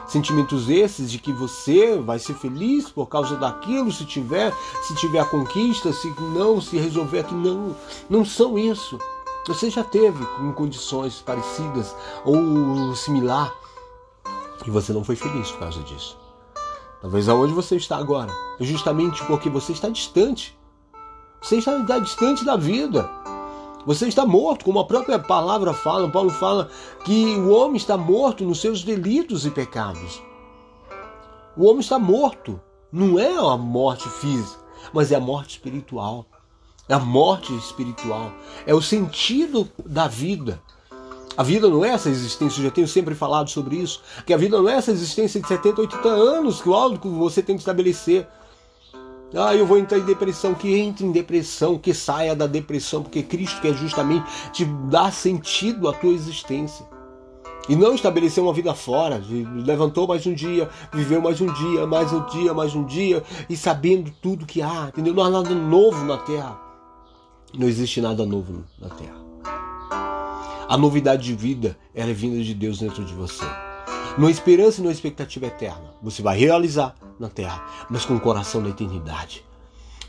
Sentimentos 0.07 0.69
esses 0.69 1.11
de 1.11 1.17
que 1.17 1.33
você 1.33 1.99
vai 1.99 2.19
ser 2.19 2.35
feliz 2.35 2.89
por 2.89 3.07
causa 3.07 3.35
daquilo, 3.35 3.91
se 3.91 4.05
tiver, 4.05 4.53
se 4.83 4.95
tiver 4.95 5.19
a 5.19 5.25
conquista, 5.25 5.91
se 5.91 6.13
não, 6.19 6.61
se 6.61 6.77
resolver 6.77 7.19
aqui, 7.19 7.33
não, 7.33 7.75
não 8.09 8.23
são 8.23 8.57
isso. 8.57 8.99
Você 9.47 9.69
já 9.69 9.83
teve 9.83 10.23
em 10.41 10.51
condições 10.51 11.21
parecidas 11.21 11.95
ou 12.23 12.95
similar 12.95 13.53
e 14.65 14.71
você 14.71 14.91
não 14.91 15.03
foi 15.03 15.15
feliz 15.15 15.51
por 15.51 15.59
causa 15.59 15.81
disso. 15.83 16.17
Talvez 17.01 17.29
aonde 17.29 17.53
você 17.53 17.75
está 17.75 17.97
agora 17.97 18.33
é 18.59 18.63
justamente 18.63 19.23
porque 19.25 19.49
você 19.49 19.73
está 19.73 19.89
distante. 19.89 20.57
Você 21.41 21.57
está 21.57 21.99
distante 21.99 22.43
da 22.43 22.55
vida. 22.55 23.07
Você 23.85 24.07
está 24.07 24.25
morto, 24.25 24.65
como 24.65 24.79
a 24.79 24.85
própria 24.85 25.19
palavra 25.19 25.73
fala. 25.73 26.09
Paulo 26.09 26.31
fala 26.31 26.69
que 27.03 27.35
o 27.35 27.49
homem 27.51 27.77
está 27.77 27.95
morto 27.95 28.43
nos 28.43 28.59
seus 28.59 28.83
delitos 28.83 29.45
e 29.45 29.51
pecados. 29.51 30.21
O 31.55 31.65
homem 31.65 31.81
está 31.81 31.99
morto. 31.99 32.59
Não 32.91 33.19
é 33.19 33.35
a 33.35 33.57
morte 33.57 34.09
física, 34.09 34.59
mas 34.93 35.11
é 35.11 35.15
a 35.15 35.19
morte 35.19 35.51
espiritual. 35.51 36.25
É 36.87 36.93
a 36.93 36.99
morte 36.99 37.55
espiritual. 37.55 38.31
É 38.65 38.73
o 38.73 38.81
sentido 38.81 39.69
da 39.85 40.07
vida. 40.07 40.61
A 41.37 41.43
vida 41.43 41.67
não 41.67 41.83
é 41.83 41.89
essa 41.89 42.09
existência, 42.09 42.61
eu 42.61 42.65
já 42.65 42.71
tenho 42.71 42.87
sempre 42.87 43.13
falado 43.13 43.49
sobre 43.49 43.75
isso, 43.75 44.01
que 44.25 44.33
a 44.33 44.37
vida 44.37 44.57
não 44.57 44.69
é 44.69 44.75
essa 44.75 44.91
existência 44.91 45.41
de 45.41 45.47
70, 45.47 45.81
80 45.81 46.07
anos, 46.07 46.61
que 46.61 46.69
o 46.69 46.97
que 46.97 47.09
você 47.09 47.43
tem 47.43 47.57
que 47.57 47.61
estabelecer. 47.61 48.25
Ah, 49.37 49.53
eu 49.53 49.65
vou 49.65 49.77
entrar 49.77 49.97
em 49.97 50.05
depressão, 50.05 50.53
que 50.53 50.73
entre 50.73 51.05
em 51.05 51.11
depressão, 51.11 51.77
que 51.77 51.93
saia 51.93 52.33
da 52.33 52.47
depressão, 52.47 53.03
porque 53.03 53.21
Cristo 53.21 53.59
quer 53.59 53.73
justamente 53.73 54.25
te 54.53 54.63
dar 54.89 55.11
sentido 55.11 55.89
à 55.89 55.93
tua 55.93 56.13
existência. 56.13 56.85
E 57.67 57.75
não 57.75 57.95
estabelecer 57.95 58.41
uma 58.41 58.53
vida 58.53 58.73
fora, 58.73 59.21
levantou 59.65 60.07
mais 60.07 60.25
um 60.25 60.33
dia, 60.33 60.69
viveu 60.93 61.21
mais 61.21 61.41
um 61.41 61.47
dia, 61.47 61.85
mais 61.85 62.13
um 62.13 62.25
dia, 62.27 62.53
mais 62.53 62.75
um 62.75 62.85
dia, 62.85 63.23
e 63.49 63.57
sabendo 63.57 64.09
tudo 64.21 64.45
que 64.45 64.61
há, 64.61 64.89
entendeu? 64.89 65.13
Não 65.13 65.23
há 65.23 65.29
nada 65.29 65.49
novo 65.53 66.05
na 66.05 66.17
terra. 66.17 66.57
Não 67.57 67.67
existe 67.67 67.99
nada 67.99 68.25
novo 68.25 68.63
na 68.79 68.89
terra. 68.89 69.25
A 70.69 70.77
novidade 70.77 71.23
de 71.23 71.35
vida 71.35 71.77
ela 71.93 72.11
é 72.11 72.13
vinda 72.13 72.41
de 72.41 72.53
Deus 72.53 72.79
dentro 72.79 73.03
de 73.03 73.13
você. 73.13 73.43
Numa 74.17 74.31
esperança 74.31 74.79
e 74.79 74.83
numa 74.83 74.93
expectativa 74.93 75.47
eterna. 75.47 75.93
Você 76.01 76.21
vai 76.21 76.37
realizar 76.37 76.95
na 77.19 77.29
terra, 77.29 77.63
mas 77.89 78.05
com 78.05 78.15
o 78.15 78.19
coração 78.19 78.61
na 78.61 78.69
eternidade. 78.69 79.45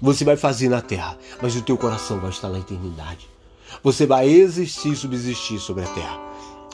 Você 0.00 0.25
vai 0.25 0.36
fazer 0.36 0.68
na 0.68 0.80
terra, 0.80 1.16
mas 1.40 1.56
o 1.56 1.62
teu 1.62 1.76
coração 1.76 2.20
vai 2.20 2.30
estar 2.30 2.48
na 2.48 2.58
eternidade. 2.58 3.28
Você 3.82 4.06
vai 4.06 4.28
existir 4.28 4.92
e 4.92 4.96
subsistir 4.96 5.58
sobre 5.58 5.84
a 5.84 5.88
terra, 5.88 6.20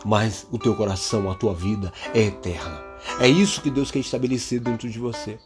mas 0.05 0.47
o 0.51 0.59
teu 0.59 0.75
coração, 0.75 1.31
a 1.31 1.35
tua 1.35 1.55
vida 1.55 1.93
é 2.15 2.23
eterna. 2.23 2.83
É 3.21 3.29
isso 3.29 3.61
que 3.61 3.71
Deus 3.71 3.91
quer 3.91 4.01
estabelecer 4.01 4.61
dentro 4.61 4.89
de 4.89 4.99
você. 4.99 5.39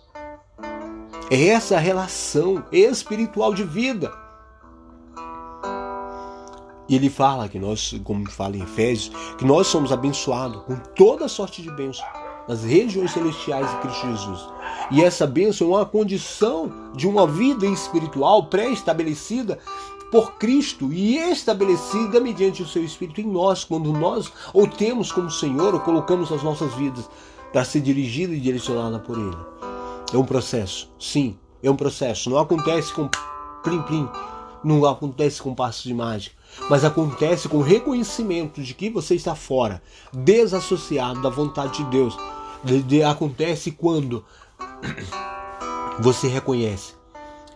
É 1.30 1.48
essa 1.48 1.78
relação 1.78 2.64
espiritual 2.70 3.52
de 3.52 3.64
vida. 3.64 4.12
E 6.88 6.94
ele 6.94 7.10
fala 7.10 7.48
que 7.48 7.58
nós, 7.58 7.94
como 8.04 8.30
fala 8.30 8.56
em 8.56 8.62
Efésios, 8.62 9.10
que 9.36 9.44
nós 9.44 9.66
somos 9.66 9.92
abençoados 9.92 10.62
com 10.62 10.76
toda 10.76 11.26
sorte 11.26 11.60
de 11.60 11.70
bênçãos 11.72 12.25
nas 12.48 12.62
regiões 12.62 13.12
celestiais 13.12 13.68
de 13.70 13.76
Cristo 13.78 14.06
Jesus. 14.06 14.48
E 14.90 15.02
essa 15.02 15.26
bênção 15.26 15.68
é 15.68 15.78
uma 15.78 15.86
condição 15.86 16.72
de 16.94 17.08
uma 17.08 17.26
vida 17.26 17.66
espiritual 17.66 18.46
pré-estabelecida 18.46 19.58
por 20.10 20.34
Cristo 20.34 20.92
e 20.92 21.16
estabelecida 21.16 22.20
mediante 22.20 22.62
o 22.62 22.68
seu 22.68 22.84
Espírito 22.84 23.20
em 23.20 23.26
nós, 23.26 23.64
quando 23.64 23.92
nós 23.92 24.32
ou 24.52 24.66
temos 24.66 25.10
como 25.10 25.30
Senhor 25.30 25.74
ou 25.74 25.80
colocamos 25.80 26.30
as 26.30 26.42
nossas 26.42 26.72
vidas 26.74 27.08
para 27.52 27.64
ser 27.64 27.80
dirigida 27.80 28.32
e 28.32 28.40
direcionada 28.40 28.98
por 28.98 29.18
Ele. 29.18 29.36
É 30.12 30.16
um 30.16 30.24
processo, 30.24 30.88
sim, 31.00 31.36
é 31.62 31.70
um 31.70 31.76
processo. 31.76 32.30
Não 32.30 32.38
acontece 32.38 32.92
com 32.92 33.08
plim-plim, 33.64 34.08
não 34.62 34.84
acontece 34.86 35.42
com 35.42 35.54
passos 35.54 35.82
de 35.82 35.94
mágica, 35.94 36.35
mas 36.68 36.84
acontece 36.84 37.48
com 37.48 37.58
o 37.58 37.62
reconhecimento 37.62 38.62
de 38.62 38.74
que 38.74 38.90
você 38.90 39.14
está 39.14 39.34
fora, 39.34 39.82
desassociado 40.12 41.22
da 41.22 41.28
vontade 41.28 41.78
de 41.78 41.90
Deus. 41.90 42.16
De, 42.64 42.82
de, 42.82 43.02
acontece 43.02 43.70
quando 43.70 44.24
você 46.00 46.28
reconhece 46.28 46.94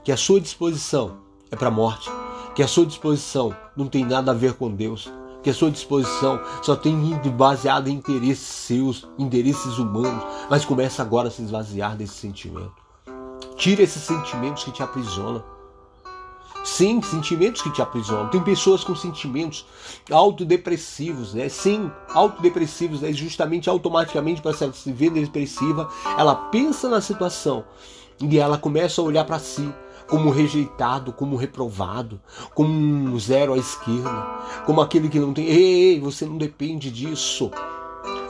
que 0.04 0.12
a 0.12 0.16
sua 0.16 0.40
disposição 0.40 1.18
é 1.50 1.56
para 1.56 1.68
a 1.68 1.72
morte, 1.72 2.10
que 2.54 2.62
a 2.62 2.68
sua 2.68 2.86
disposição 2.86 3.54
não 3.76 3.86
tem 3.86 4.04
nada 4.04 4.30
a 4.30 4.34
ver 4.34 4.54
com 4.54 4.70
Deus, 4.70 5.10
que 5.42 5.50
a 5.50 5.54
sua 5.54 5.70
disposição 5.70 6.40
só 6.62 6.76
tem 6.76 6.94
baseada 7.30 7.88
em 7.88 7.94
interesses 7.94 8.46
seus, 8.46 9.08
interesses 9.18 9.78
humanos, 9.78 10.22
mas 10.48 10.64
começa 10.64 11.02
agora 11.02 11.28
a 11.28 11.30
se 11.30 11.42
esvaziar 11.42 11.96
desse 11.96 12.14
sentimento. 12.14 12.74
Tire 13.56 13.82
esses 13.82 14.02
sentimentos 14.02 14.64
que 14.64 14.72
te 14.72 14.82
aprisionam. 14.82 15.42
Sim, 16.64 17.00
sentimentos 17.02 17.62
que 17.62 17.70
te 17.70 17.80
aprisionam. 17.80 18.28
Tem 18.28 18.42
pessoas 18.42 18.84
com 18.84 18.94
sentimentos 18.94 19.66
autodepressivos, 20.10 21.34
né? 21.34 21.48
Sim, 21.48 21.90
autodepressivos, 22.08 23.00
né? 23.00 23.12
justamente 23.12 23.70
automaticamente 23.70 24.42
para 24.42 24.52
se 24.52 24.92
ver 24.92 25.10
depressiva, 25.10 25.88
ela 26.18 26.34
pensa 26.34 26.88
na 26.88 27.00
situação 27.00 27.64
e 28.20 28.38
ela 28.38 28.58
começa 28.58 29.00
a 29.00 29.04
olhar 29.04 29.24
para 29.24 29.38
si 29.38 29.72
como 30.06 30.30
rejeitado, 30.30 31.12
como 31.12 31.36
reprovado, 31.36 32.20
como 32.52 32.68
um 32.68 33.18
zero 33.18 33.54
à 33.54 33.56
esquerda, 33.56 34.26
como 34.66 34.80
aquele 34.80 35.08
que 35.08 35.20
não 35.20 35.32
tem. 35.32 35.46
Ei, 35.46 35.92
ei 35.92 36.00
você 36.00 36.26
não 36.26 36.36
depende 36.36 36.90
disso. 36.90 37.50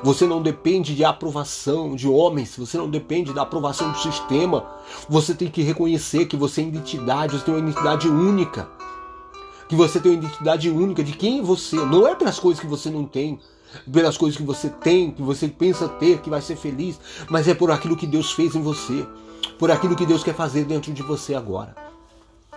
Você 0.03 0.27
não 0.27 0.41
depende 0.41 0.95
de 0.95 1.05
aprovação 1.05 1.95
de 1.95 2.09
homens, 2.09 2.57
você 2.57 2.79
não 2.79 2.89
depende 2.89 3.35
da 3.35 3.43
aprovação 3.43 3.93
do 3.93 3.99
sistema. 3.99 4.65
Você 5.09 5.35
tem 5.35 5.49
que 5.49 5.63
reconhecer 5.63 6.27
que 6.27 6.37
você 6.37 6.63
é 6.63 6.65
identidade, 6.65 7.37
você 7.37 7.45
tem 7.45 7.55
uma 7.55 7.61
identidade 7.61 8.09
única. 8.09 8.69
Que 9.69 9.77
você 9.77 10.01
tem 10.01 10.13
uma 10.13 10.25
identidade 10.25 10.71
única 10.71 11.05
de 11.05 11.13
quem 11.13 11.41
é 11.41 11.43
você. 11.43 11.77
Não 11.77 12.09
é 12.09 12.15
pelas 12.15 12.39
coisas 12.39 12.61
que 12.61 12.67
você 12.67 12.89
não 12.89 13.05
tem, 13.05 13.39
pelas 13.93 14.17
coisas 14.17 14.37
que 14.37 14.43
você 14.43 14.71
tem, 14.71 15.11
que 15.11 15.23
você 15.23 15.47
pensa 15.49 15.89
ter, 15.89 16.21
que 16.21 16.31
vai 16.31 16.41
ser 16.41 16.57
feliz, 16.57 16.99
mas 17.29 17.47
é 17.47 17.55
por 17.55 17.71
aquilo 17.71 17.97
que 17.97 18.07
Deus 18.07 18.33
fez 18.33 18.55
em 18.55 18.63
você, 18.63 19.07
por 19.59 19.71
aquilo 19.71 19.95
que 19.95 20.07
Deus 20.07 20.25
quer 20.25 20.35
fazer 20.35 20.65
dentro 20.65 20.93
de 20.93 21.03
você 21.03 21.35
agora. 21.35 21.90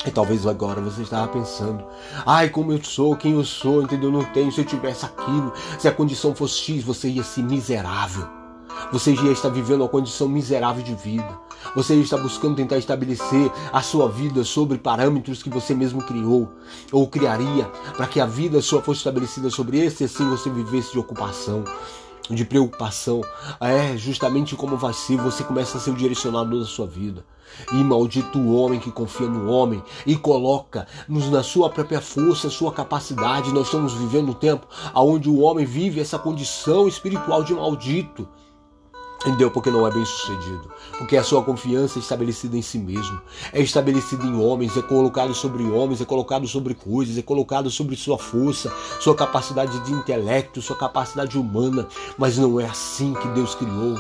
E 0.06 0.12
talvez 0.12 0.46
agora 0.46 0.82
você 0.82 1.02
estava 1.02 1.28
pensando, 1.30 1.86
ai, 2.26 2.50
como 2.50 2.74
eu 2.74 2.84
sou, 2.84 3.16
quem 3.16 3.34
eu 3.34 3.46
sou, 3.46 3.82
entendeu? 3.84 4.12
Não 4.12 4.24
tenho, 4.26 4.52
se 4.52 4.60
eu 4.60 4.66
tivesse 4.66 5.06
aquilo, 5.06 5.54
se 5.80 5.88
a 5.88 5.94
condição 5.94 6.36
fosse 6.36 6.56
X, 6.56 6.84
você 6.84 7.08
ia 7.08 7.24
ser 7.24 7.44
miserável. 7.44 8.28
Você 8.92 9.14
ia 9.14 9.32
estar 9.32 9.50
vivendo 9.50 9.82
uma 9.82 9.90
condição 9.90 10.28
miserável 10.28 10.84
de 10.84 10.94
vida. 10.96 11.38
Você 11.76 11.96
estar 11.96 12.18
buscando 12.18 12.56
tentar 12.56 12.78
estabelecer 12.78 13.52
a 13.72 13.82
sua 13.82 14.10
vida 14.10 14.44
sobre 14.44 14.78
parâmetros 14.78 15.42
que 15.42 15.50
você 15.50 15.74
mesmo 15.74 16.02
criou 16.02 16.52
ou 16.92 17.08
criaria 17.08 17.66
para 17.96 18.06
que 18.06 18.20
a 18.20 18.26
vida 18.26 18.62
sua 18.62 18.82
fosse 18.82 19.00
estabelecida 19.00 19.50
sobre 19.50 19.80
esse 19.80 20.04
assim 20.04 20.30
você 20.30 20.50
vivesse 20.50 20.92
de 20.92 21.00
ocupação 21.00 21.64
de 22.30 22.46
preocupação. 22.46 23.22
É 23.60 23.98
justamente 23.98 24.56
como 24.56 24.78
vai 24.78 24.94
ser, 24.94 25.18
você 25.18 25.44
começa 25.44 25.78
a 25.78 25.82
ser 25.82 25.92
o 25.92 25.96
direcionador 25.96 26.60
da 26.60 26.66
sua 26.66 26.88
vida. 26.88 27.26
E 27.72 27.76
maldito 27.76 28.40
o 28.40 28.56
homem 28.56 28.80
que 28.80 28.92
confia 28.92 29.28
no 29.28 29.50
homem 29.50 29.84
e 30.08 30.16
coloca 30.16 30.88
nos 31.08 31.30
na 31.30 31.44
sua 31.44 31.70
própria 31.70 32.02
força, 32.02 32.50
sua 32.50 32.72
capacidade. 32.72 33.54
Nós 33.54 33.66
estamos 33.66 33.94
vivendo 33.94 34.30
um 34.30 34.34
tempo 34.34 34.68
onde 34.96 35.30
o 35.30 35.40
homem 35.40 35.66
vive 35.66 36.00
essa 36.00 36.18
condição 36.18 36.88
espiritual 36.88 37.44
de 37.44 37.54
maldito. 37.54 38.28
Entendeu? 39.26 39.50
Porque 39.50 39.72
não 39.72 39.88
é 39.88 39.92
bem 39.92 40.04
sucedido. 40.04 40.70
Porque 40.98 41.16
a 41.16 41.24
sua 41.24 41.42
confiança 41.42 41.98
é 41.98 42.02
estabelecida 42.02 42.58
em 42.58 42.62
si 42.62 42.78
mesmo. 42.78 43.22
É 43.54 43.62
estabelecida 43.62 44.26
em 44.26 44.36
homens, 44.36 44.76
é 44.76 44.82
colocado 44.82 45.34
sobre 45.34 45.64
homens, 45.64 46.02
é 46.02 46.06
colocado 46.06 46.46
sobre 46.46 46.74
coisas, 46.74 47.18
é 47.18 47.22
colocado 47.22 47.70
sobre 47.72 47.96
sua 47.96 48.18
força, 48.18 48.72
sua 49.00 49.16
capacidade 49.16 49.80
de 49.80 49.94
intelecto, 49.94 50.62
sua 50.62 50.76
capacidade 50.76 51.38
humana. 51.38 51.88
Mas 52.18 52.38
não 52.38 52.60
é 52.60 52.66
assim 52.66 53.14
que 53.14 53.28
Deus 53.30 53.56
criou. 53.56 53.96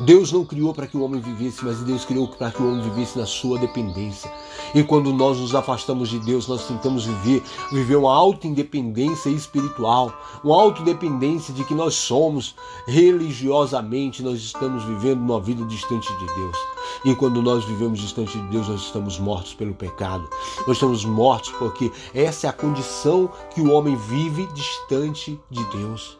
Deus 0.00 0.32
não 0.32 0.46
criou 0.46 0.72
para 0.72 0.86
que 0.86 0.96
o 0.96 1.02
homem 1.02 1.20
vivesse, 1.20 1.62
mas 1.62 1.78
Deus 1.80 2.06
criou 2.06 2.26
para 2.26 2.50
que 2.50 2.62
o 2.62 2.66
homem 2.66 2.82
vivesse 2.88 3.18
na 3.18 3.26
sua 3.26 3.58
dependência. 3.58 4.32
E 4.74 4.82
quando 4.82 5.12
nós 5.12 5.38
nos 5.38 5.54
afastamos 5.54 6.08
de 6.08 6.18
Deus, 6.20 6.48
nós 6.48 6.66
tentamos 6.66 7.04
viver, 7.04 7.42
viver 7.70 7.96
uma 7.96 8.14
auto-independência 8.14 9.28
espiritual, 9.28 10.10
uma 10.42 10.58
auto-dependência 10.58 11.52
de 11.52 11.64
que 11.64 11.74
nós 11.74 11.94
somos 11.94 12.54
religiosamente, 12.86 14.22
nós 14.22 14.38
estamos 14.38 14.84
vivendo 14.84 15.20
uma 15.20 15.38
vida 15.38 15.66
distante 15.66 16.08
de 16.16 16.26
Deus. 16.34 16.56
E 17.04 17.14
quando 17.14 17.42
nós 17.42 17.62
vivemos 17.66 17.98
distante 17.98 18.38
de 18.38 18.48
Deus, 18.48 18.68
nós 18.68 18.80
estamos 18.80 19.18
mortos 19.18 19.52
pelo 19.52 19.74
pecado. 19.74 20.26
Nós 20.66 20.76
estamos 20.78 21.04
mortos 21.04 21.50
porque 21.58 21.92
essa 22.14 22.46
é 22.46 22.50
a 22.50 22.54
condição 22.54 23.30
que 23.54 23.60
o 23.60 23.70
homem 23.72 23.96
vive 23.96 24.46
distante 24.54 25.38
de 25.50 25.62
Deus. 25.66 26.18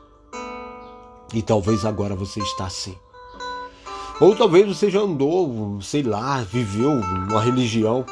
E 1.32 1.40
talvez 1.40 1.86
agora 1.86 2.14
você 2.14 2.40
está 2.40 2.66
assim 2.66 2.94
Ou 4.20 4.36
talvez 4.36 4.68
você 4.68 4.90
já 4.90 5.00
andou, 5.00 5.80
sei 5.80 6.02
lá, 6.02 6.42
viveu 6.42 6.90
uma 6.90 7.40
religião, 7.40 8.04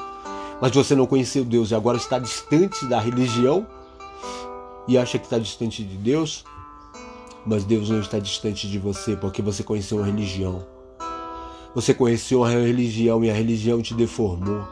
mas 0.58 0.72
você 0.72 0.94
não 0.94 1.06
conheceu 1.06 1.44
Deus 1.44 1.70
e 1.70 1.74
agora 1.74 1.98
está 1.98 2.18
distante 2.18 2.86
da 2.86 2.98
religião 2.98 3.66
e 4.88 4.96
acha 4.96 5.18
que 5.18 5.26
está 5.26 5.38
distante 5.38 5.84
de 5.84 5.96
Deus, 5.98 6.46
mas 7.44 7.62
Deus 7.62 7.90
não 7.90 8.00
está 8.00 8.18
distante 8.18 8.66
de 8.66 8.78
você 8.78 9.16
porque 9.16 9.42
você 9.42 9.62
conheceu 9.62 9.98
uma 9.98 10.06
religião. 10.06 10.66
Você 11.74 11.92
conheceu 11.92 12.38
uma 12.38 12.48
religião 12.48 13.22
e 13.22 13.30
a 13.30 13.34
religião 13.34 13.82
te 13.82 13.92
deformou. 13.92 14.66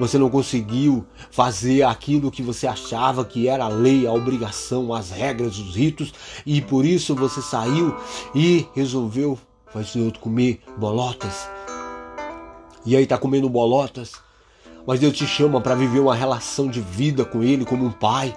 Você 0.00 0.18
não 0.18 0.28
conseguiu 0.28 1.06
fazer 1.30 1.84
aquilo 1.84 2.28
que 2.28 2.42
você 2.42 2.66
achava 2.66 3.24
que 3.24 3.46
era 3.46 3.66
a 3.66 3.68
lei, 3.68 4.04
a 4.04 4.12
obrigação, 4.12 4.92
as 4.92 5.12
regras, 5.12 5.58
os 5.58 5.76
ritos, 5.76 6.12
e 6.44 6.60
por 6.60 6.84
isso 6.84 7.14
você 7.14 7.40
saiu 7.40 7.94
e 8.34 8.66
resolveu 8.74 9.38
fazer 9.72 10.12
comer 10.18 10.60
bolotas. 10.76 11.48
E 12.84 12.96
aí 12.96 13.06
tá 13.06 13.16
comendo 13.16 13.48
bolotas, 13.48 14.14
mas 14.86 15.00
Deus 15.00 15.16
te 15.16 15.26
chama 15.26 15.60
para 15.60 15.74
viver 15.74 16.00
uma 16.00 16.14
relação 16.14 16.68
de 16.68 16.80
vida 16.80 17.24
com 17.24 17.42
Ele 17.42 17.64
como 17.64 17.84
um 17.84 17.92
pai. 17.92 18.34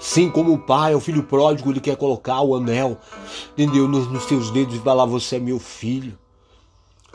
Sim, 0.00 0.30
como 0.30 0.52
o 0.52 0.58
pai, 0.58 0.94
o 0.94 1.00
filho 1.00 1.24
pródigo, 1.24 1.70
ele 1.70 1.80
quer 1.80 1.96
colocar 1.96 2.40
o 2.40 2.54
anel, 2.54 2.98
entendeu? 3.52 3.88
Nos, 3.88 4.06
nos 4.10 4.26
teus 4.26 4.50
dedos 4.50 4.76
e 4.76 4.78
falar: 4.78 5.04
Você 5.06 5.36
é 5.36 5.40
meu 5.40 5.58
filho. 5.58 6.16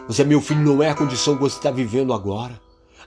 Você 0.07 0.21
é 0.21 0.25
meu 0.25 0.41
filho, 0.41 0.61
não 0.61 0.83
é 0.83 0.89
a 0.89 0.95
condição 0.95 1.35
que 1.35 1.41
você 1.41 1.57
está 1.57 1.71
vivendo 1.71 2.13
agora. 2.13 2.59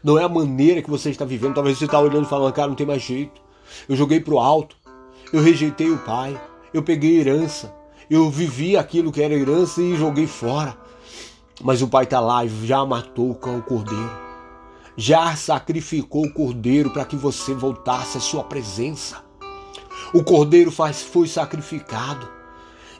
Não 0.03 0.19
é 0.19 0.25
a 0.25 0.29
maneira 0.29 0.81
que 0.81 0.89
você 0.89 1.11
está 1.11 1.25
vivendo. 1.25 1.55
Talvez 1.55 1.77
você 1.77 1.85
está 1.85 2.01
olhando 2.01 2.25
e 2.25 2.29
falando: 2.29 2.53
Cara, 2.55 2.69
não 2.69 2.75
tem 2.75 2.87
mais 2.87 3.03
jeito. 3.03 3.41
Eu 3.89 3.97
joguei 3.97 4.19
pro 4.19 4.39
alto. 4.39 4.77
Eu 5.33 5.43
rejeitei 5.43 5.91
o 5.91 5.99
pai. 5.99 6.41
Eu 6.73 6.83
peguei 6.83 7.19
herança. 7.21 7.75
Eu 8.09 8.31
vivi 8.31 8.77
aquilo 8.77 9.11
que 9.11 9.21
era 9.21 9.35
herança 9.35 9.83
e 9.83 9.97
joguei 9.97 10.27
fora. 10.27 10.77
Mas 11.63 11.83
o 11.83 11.89
pai 11.89 12.05
está 12.05 12.21
lá 12.21 12.45
e 12.45 12.67
já 12.67 12.85
matou 12.85 13.31
o 13.31 13.35
cordeiro. 13.35 14.27
Já 14.97 15.35
sacrificou 15.35 16.25
o 16.25 16.33
cordeiro 16.33 16.91
para 16.91 17.05
que 17.05 17.17
você 17.17 17.53
voltasse 17.53 18.17
à 18.17 18.21
sua 18.21 18.45
presença. 18.45 19.25
O 20.15 20.23
cordeiro 20.23 20.71
faz, 20.71 21.03
foi 21.03 21.27
sacrificado. 21.27 22.29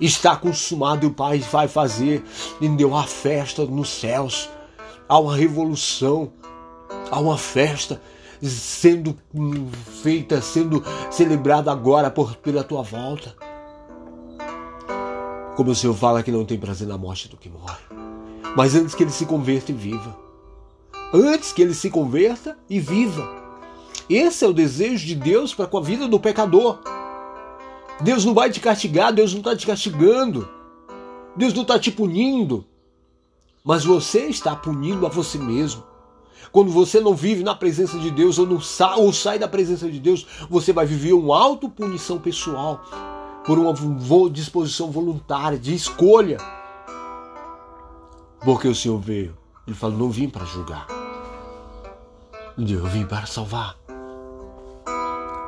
Está 0.01 0.37
consumado 0.37 1.07
e 1.07 1.09
o 1.09 1.15
Pai 1.15 1.39
vai 1.39 1.69
fazer, 1.69 2.23
entendeu? 2.61 2.95
A 2.95 3.05
festa 3.05 3.65
nos 3.65 3.89
céus. 3.89 4.51
Há 5.09 5.19
uma 5.19 5.35
revolução, 5.35 6.33
há 7.11 7.19
uma 7.19 7.39
festa 7.39 8.03
sendo 8.43 9.17
feita, 10.03 10.43
sendo 10.43 10.85
celebrada 11.11 11.73
agora 11.73 12.11
por, 12.11 12.37
pela 12.37 12.63
tua 12.63 12.83
volta. 12.83 13.35
Como 15.57 15.71
o 15.71 15.75
Senhor 15.75 15.95
fala 15.95 16.23
que 16.23 16.31
não 16.31 16.45
tem 16.45 16.59
prazer 16.59 16.87
na 16.87 16.99
morte 16.99 17.29
do 17.29 17.37
que 17.39 17.49
morre. 17.49 17.81
Mas 18.55 18.75
antes 18.75 18.95
que 18.95 19.03
ele 19.03 19.11
se 19.11 19.25
converta 19.25 19.73
e 19.73 19.75
viva. 19.75 20.15
Antes 21.15 21.51
que 21.51 21.63
ele 21.63 21.73
se 21.73 21.89
converta 21.89 22.59
e 22.69 22.79
viva. 22.79 23.27
Esse 24.09 24.45
é 24.45 24.49
o 24.49 24.53
desejo 24.53 25.07
de 25.07 25.15
Deus 25.15 25.55
para 25.55 25.67
com 25.67 25.79
a 25.79 25.81
vida 25.81 26.07
do 26.07 26.21
pecador. 26.21 26.79
Deus 28.03 28.23
não 28.23 28.35
vai 28.35 28.51
te 28.51 28.61
castigar, 28.61 29.15
Deus 29.15 29.33
não 29.33 29.41
está 29.41 29.57
te 29.57 29.67
castigando, 29.67 30.47
Deus 31.35 31.55
não 31.55 31.63
está 31.63 31.79
te 31.79 31.91
punindo, 31.91 32.67
mas 33.65 33.83
você 33.83 34.27
está 34.27 34.55
punindo 34.55 35.07
a 35.07 35.09
você 35.09 35.39
mesmo. 35.39 35.83
Quando 36.53 36.71
você 36.71 37.01
não 37.01 37.15
vive 37.15 37.43
na 37.43 37.55
presença 37.55 37.99
de 37.99 38.11
Deus 38.11 38.39
ou, 38.39 38.47
não 38.47 38.61
sa 38.61 38.97
ou 38.97 39.11
sai 39.11 39.39
da 39.39 39.49
presença 39.49 39.91
de 39.91 39.99
Deus, 39.99 40.27
você 40.51 40.73
vai 40.73 40.85
viver 40.85 41.15
uma 41.15 41.39
autopunição 41.39 42.19
pessoal 42.19 42.81
por 43.47 43.59
uma 43.59 43.73
disposição 44.31 44.91
voluntária, 44.91 45.59
de 45.59 45.75
escolha. 45.75 46.39
Porque 48.45 48.69
o 48.69 48.75
Senhor 48.75 48.99
veio. 48.99 49.37
Ele 49.67 49.77
falou: 49.77 49.97
Não 49.97 50.11
vim 50.11 50.29
para 50.29 50.45
julgar. 50.45 50.87
Eu 52.59 52.87
vim 52.87 53.05
para 53.07 53.27
salvar. 53.27 53.77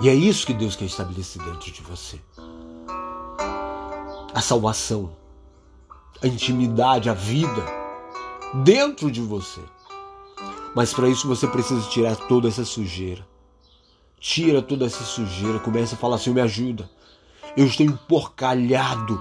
E 0.00 0.08
é 0.08 0.14
isso 0.14 0.46
que 0.46 0.54
Deus 0.54 0.76
quer 0.76 0.84
estabelecer 0.84 1.42
dentro 1.42 1.72
de 1.72 1.82
você 1.82 2.20
a 4.34 4.40
salvação, 4.40 5.11
a 6.22 6.26
intimidade, 6.28 7.11
a 7.11 7.14
vida 7.14 7.64
dentro 8.62 9.11
de 9.11 9.20
você. 9.20 9.61
Mas 10.74 10.92
para 10.92 11.08
isso 11.08 11.26
você 11.26 11.46
precisa 11.48 11.88
tirar 11.88 12.14
toda 12.14 12.46
essa 12.46 12.64
sujeira. 12.64 13.26
Tira 14.20 14.62
toda 14.62 14.87
essa 14.87 15.02
sujeira, 15.02 15.58
começa 15.58 15.94
a 15.94 15.98
falar 15.98 16.16
assim: 16.16 16.32
me 16.32 16.40
ajuda. 16.40 16.88
Eu 17.59 17.66
estou 17.66 17.85
emporcalhado 17.85 19.21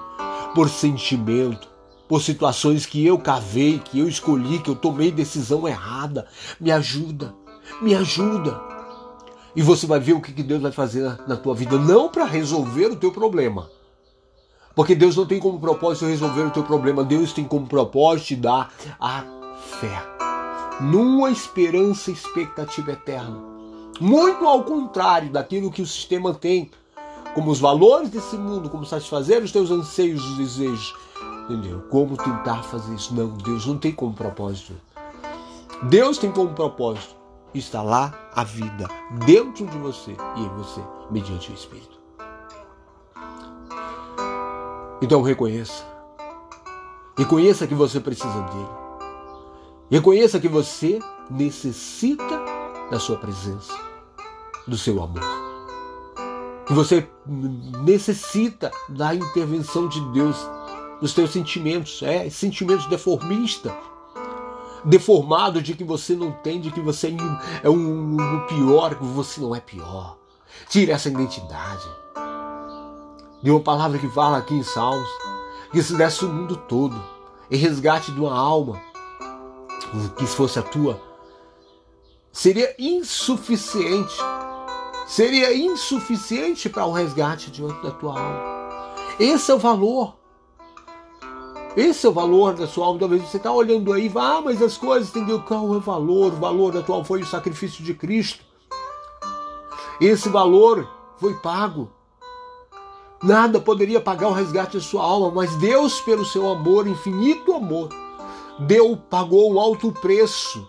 por 0.53 0.69
sentimento, 0.69 1.67
por 2.07 2.21
situações 2.21 2.85
que 2.85 3.03
eu 3.03 3.17
cavei, 3.17 3.79
que 3.79 3.97
eu 3.97 4.07
escolhi, 4.07 4.59
que 4.59 4.69
eu 4.69 4.75
tomei 4.75 5.11
decisão 5.11 5.67
errada. 5.67 6.27
Me 6.59 6.71
ajuda, 6.71 7.33
me 7.81 7.95
ajuda. 7.95 8.61
E 9.55 9.61
você 9.63 9.87
vai 9.87 9.99
ver 9.99 10.13
o 10.13 10.21
que 10.21 10.43
Deus 10.43 10.61
vai 10.61 10.71
fazer 10.71 11.17
na 11.27 11.35
tua 11.35 11.55
vida, 11.55 11.79
não 11.79 12.09
para 12.09 12.25
resolver 12.25 12.91
o 12.91 12.95
teu 12.95 13.11
problema, 13.11 13.71
porque 14.75 14.93
Deus 14.93 15.15
não 15.15 15.25
tem 15.25 15.39
como 15.39 15.59
propósito 15.59 16.05
resolver 16.05 16.43
o 16.43 16.51
teu 16.51 16.61
problema, 16.61 17.03
Deus 17.03 17.33
tem 17.33 17.43
como 17.43 17.65
propósito 17.65 18.27
te 18.27 18.35
dar 18.35 18.71
a 18.99 19.23
fé. 19.79 19.99
Numa 20.79 21.31
esperança 21.31 22.11
e 22.11 22.13
expectativa 22.13 22.91
eterna. 22.91 23.41
Muito 23.99 24.45
ao 24.45 24.63
contrário 24.63 25.31
daquilo 25.31 25.71
que 25.71 25.81
o 25.81 25.87
sistema 25.87 26.35
tem, 26.35 26.69
como 27.37 27.51
os 27.51 27.59
valores 27.59 28.09
desse 28.09 28.35
mundo, 28.35 28.67
como 28.67 28.83
satisfazer 28.83 29.43
os 29.43 29.51
teus 29.51 29.69
anseios 29.69 30.25
e 30.25 30.37
desejos. 30.37 30.95
Entendeu? 31.43 31.81
Como 31.81 32.17
tentar 32.17 32.63
fazer 32.63 32.95
isso? 32.95 33.13
Não, 33.13 33.27
Deus 33.27 33.67
não 33.67 33.77
tem 33.77 33.91
como 33.91 34.11
propósito. 34.11 34.73
Deus 35.83 36.17
tem 36.17 36.31
como 36.31 36.55
propósito 36.55 37.15
instalar 37.53 38.31
a 38.33 38.43
vida 38.43 38.87
dentro 39.23 39.67
de 39.67 39.77
você 39.77 40.17
e 40.35 40.41
em 40.41 40.49
você, 40.49 40.81
mediante 41.11 41.51
o 41.51 41.53
Espírito. 41.53 41.99
Então 44.99 45.21
reconheça. 45.21 45.85
Reconheça 47.15 47.67
que 47.67 47.75
você 47.75 47.99
precisa 47.99 48.41
dele. 48.41 48.69
Reconheça 49.91 50.39
que 50.39 50.47
você 50.47 50.97
necessita 51.29 52.41
da 52.89 52.99
sua 52.99 53.17
presença, 53.17 53.75
do 54.67 54.75
seu 54.75 55.03
amor. 55.03 55.46
Que 56.67 56.73
você 56.73 57.07
necessita 57.83 58.71
da 58.89 59.15
intervenção 59.15 59.87
de 59.87 60.01
Deus 60.11 60.35
nos 61.01 61.11
seus 61.13 61.31
sentimentos, 61.31 62.01
é, 62.03 62.29
sentimentos 62.29 62.85
deformistas, 62.87 63.71
deformado 64.83 65.61
de 65.61 65.73
que 65.73 65.83
você 65.83 66.15
não 66.15 66.31
tem, 66.31 66.59
de 66.59 66.71
que 66.71 66.81
você 66.81 67.15
é 67.63 67.69
um, 67.69 68.17
um 68.19 68.45
pior, 68.47 68.95
que 68.95 69.03
você 69.03 69.39
não 69.39 69.55
é 69.55 69.59
pior. 69.59 70.17
Tire 70.69 70.91
essa 70.91 71.09
identidade 71.09 71.87
de 73.41 73.51
uma 73.51 73.59
palavra 73.59 73.97
que 73.97 74.09
fala 74.09 74.37
aqui 74.37 74.53
em 74.53 74.63
Salmos, 74.63 75.07
que 75.71 75.81
se 75.81 75.95
desse 75.95 76.25
o 76.25 76.29
mundo 76.29 76.55
todo 76.55 76.95
em 77.49 77.57
resgate 77.57 78.11
de 78.11 78.19
uma 78.19 78.37
alma, 78.37 78.81
que 80.17 80.25
fosse 80.25 80.59
a 80.59 80.63
tua, 80.63 80.99
seria 82.31 82.75
insuficiente. 82.77 84.15
Seria 85.07 85.55
insuficiente 85.55 86.67
para 86.67 86.85
o 86.85 86.91
resgate 86.91 87.49
de, 87.49 87.61
da 87.81 87.91
tua 87.91 88.19
alma. 88.19 88.57
Esse 89.17 89.49
é 89.49 89.53
o 89.55 89.57
valor. 89.57 90.15
Esse 91.77 92.05
é 92.05 92.09
o 92.09 92.13
valor 92.13 92.55
da 92.55 92.67
sua 92.67 92.87
alma. 92.87 92.99
Talvez 92.99 93.23
você 93.23 93.37
está 93.37 93.49
olhando 93.49 93.93
aí, 93.93 94.09
vá, 94.09 94.35
ah, 94.37 94.41
mas 94.41 94.61
as 94.61 94.77
coisas, 94.77 95.09
entendeu? 95.09 95.41
Qual 95.41 95.73
é 95.73 95.77
o 95.77 95.79
valor? 95.79 96.33
O 96.33 96.37
valor 96.37 96.73
da 96.73 96.81
tua 96.81 96.95
alma 96.95 97.05
foi 97.05 97.21
o 97.21 97.25
sacrifício 97.25 97.81
de 97.85 97.93
Cristo. 97.93 98.43
Esse 100.01 100.27
valor 100.27 100.87
foi 101.17 101.33
pago. 101.35 101.89
Nada 103.23 103.61
poderia 103.61 104.01
pagar 104.01 104.27
o 104.27 104.33
resgate 104.33 104.77
de 104.77 104.83
sua 104.83 105.03
alma, 105.03 105.31
mas 105.31 105.55
Deus, 105.55 106.01
pelo 106.01 106.25
seu 106.25 106.49
amor, 106.49 106.85
infinito 106.85 107.53
amor, 107.53 107.89
deu, 108.59 108.97
pagou 109.09 109.53
um 109.53 109.59
alto 109.59 109.89
preço. 109.91 110.67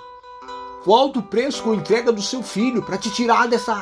Um 0.86 0.94
alto 0.94 1.20
preço 1.20 1.62
com 1.62 1.72
a 1.72 1.76
entrega 1.76 2.12
do 2.12 2.22
seu 2.22 2.40
filho 2.42 2.82
para 2.82 2.96
te 2.96 3.10
tirar 3.10 3.48
dessa 3.48 3.74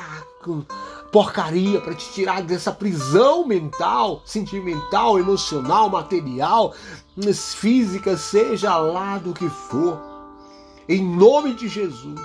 porcaria, 1.12 1.80
para 1.80 1.94
te 1.94 2.12
tirar 2.12 2.42
dessa 2.42 2.72
prisão 2.72 3.46
mental, 3.46 4.22
sentimental, 4.24 5.18
emocional, 5.18 5.88
material, 5.88 6.74
física, 7.54 8.16
seja 8.16 8.76
lá 8.76 9.18
do 9.18 9.32
que 9.32 9.48
for. 9.48 9.98
Em 10.88 11.02
nome 11.02 11.54
de 11.54 11.68
Jesus. 11.68 12.20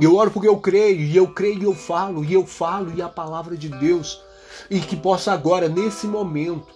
Eu 0.00 0.16
oro 0.16 0.30
porque 0.30 0.48
eu 0.48 0.58
creio, 0.58 1.00
e 1.00 1.16
eu 1.16 1.28
creio 1.28 1.60
e 1.60 1.64
eu 1.64 1.74
falo, 1.74 2.24
e 2.24 2.32
eu 2.32 2.46
falo, 2.46 2.92
e 2.94 3.02
a 3.02 3.08
palavra 3.08 3.56
de 3.56 3.68
Deus, 3.68 4.20
e 4.70 4.78
que 4.80 4.96
possa 4.96 5.32
agora, 5.32 5.68
nesse 5.68 6.06
momento, 6.06 6.66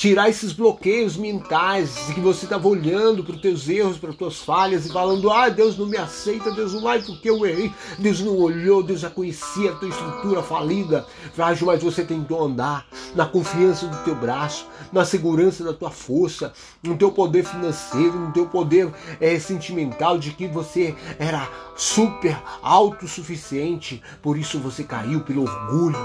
tirar 0.00 0.30
esses 0.30 0.54
bloqueios 0.54 1.14
mentais 1.14 1.94
que 2.14 2.20
você 2.20 2.46
estava 2.46 2.66
olhando 2.66 3.22
para 3.22 3.34
os 3.34 3.40
teus 3.42 3.68
erros, 3.68 3.98
para 3.98 4.08
as 4.08 4.16
tuas 4.16 4.38
falhas 4.38 4.86
e 4.86 4.88
falando: 4.90 5.30
ah, 5.30 5.50
Deus 5.50 5.76
não 5.76 5.84
me 5.84 5.98
aceita, 5.98 6.50
Deus 6.52 6.72
não 6.72 6.80
vai 6.80 7.02
porque 7.02 7.28
eu 7.28 7.44
errei. 7.44 7.70
Deus 7.98 8.18
não 8.20 8.34
olhou, 8.38 8.82
Deus 8.82 9.00
já 9.00 9.10
conhecia 9.10 9.72
a 9.72 9.74
tua 9.74 9.90
estrutura 9.90 10.42
falida, 10.42 11.06
frágil, 11.34 11.66
mas 11.66 11.82
você 11.82 12.02
tentou 12.02 12.42
andar 12.42 12.86
na 13.14 13.26
confiança 13.26 13.88
do 13.88 14.02
teu 14.02 14.14
braço, 14.14 14.66
na 14.90 15.04
segurança 15.04 15.62
da 15.62 15.74
tua 15.74 15.90
força, 15.90 16.54
no 16.82 16.96
teu 16.96 17.12
poder 17.12 17.44
financeiro, 17.44 18.18
no 18.18 18.32
teu 18.32 18.46
poder 18.46 18.90
é, 19.20 19.38
sentimental 19.38 20.16
de 20.16 20.30
que 20.30 20.48
você 20.48 20.94
era 21.18 21.46
super 21.76 22.42
autossuficiente, 22.62 24.02
por 24.22 24.38
isso 24.38 24.58
você 24.58 24.82
caiu 24.82 25.20
pelo 25.20 25.42
orgulho. 25.42 25.98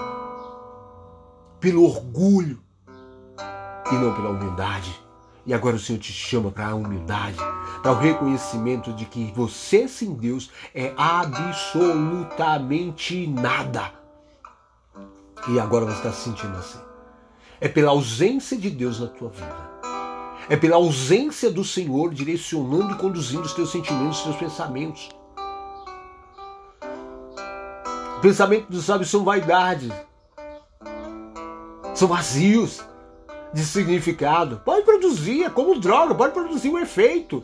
Pelo 1.62 1.86
orgulho 1.86 2.64
e 3.91 3.95
não 3.95 4.13
pela 4.13 4.30
humildade. 4.30 5.04
E 5.45 5.54
agora 5.54 5.76
o 5.76 5.80
Senhor 5.80 6.00
te 6.00 6.12
chama 6.12 6.50
para 6.50 6.69
a 6.69 6.76
humildade, 6.76 7.38
para 7.84 7.91
o 7.91 8.00
reconhecimento 8.00 8.91
de 8.93 9.06
que 9.06 9.32
você 9.36 9.88
sem 9.88 10.12
Deus 10.13 10.50
é 10.74 10.91
absolutamente 10.98 13.28
nada. 13.28 13.91
E 15.48 15.60
agora 15.60 15.86
você 15.86 15.98
está 15.98 16.12
se 16.12 16.24
sentindo 16.24 16.58
assim. 16.58 16.80
É 17.62 17.67
pela 17.67 17.91
ausência 17.91 18.58
de 18.58 18.71
Deus 18.71 19.00
na 19.00 19.06
tua 19.08 19.30
vida. 19.30 19.76
É 20.50 20.58
pela 20.58 20.78
ausência 20.78 21.52
do 21.52 21.63
Senhor 21.63 22.12
direcionando 22.12 22.93
e 22.93 22.98
conduzindo 22.98 23.43
os 23.43 23.54
teus 23.54 23.71
sentimentos, 23.71 24.17
os 24.17 24.24
teus 24.24 24.38
pensamentos. 24.38 25.10
Pensamentos 28.21 28.86
sábios 28.86 29.12
são 29.12 29.24
vaidades. 29.24 29.91
São 31.93 32.08
vazios 32.08 32.84
de 33.55 33.63
significado. 33.63 34.61
Pode 34.65 34.83
produzir, 34.83 35.45
é 35.45 35.49
como 35.49 35.79
droga, 35.79 36.13
pode 36.13 36.33
produzir 36.33 36.69
um 36.69 36.77
efeito. 36.77 37.41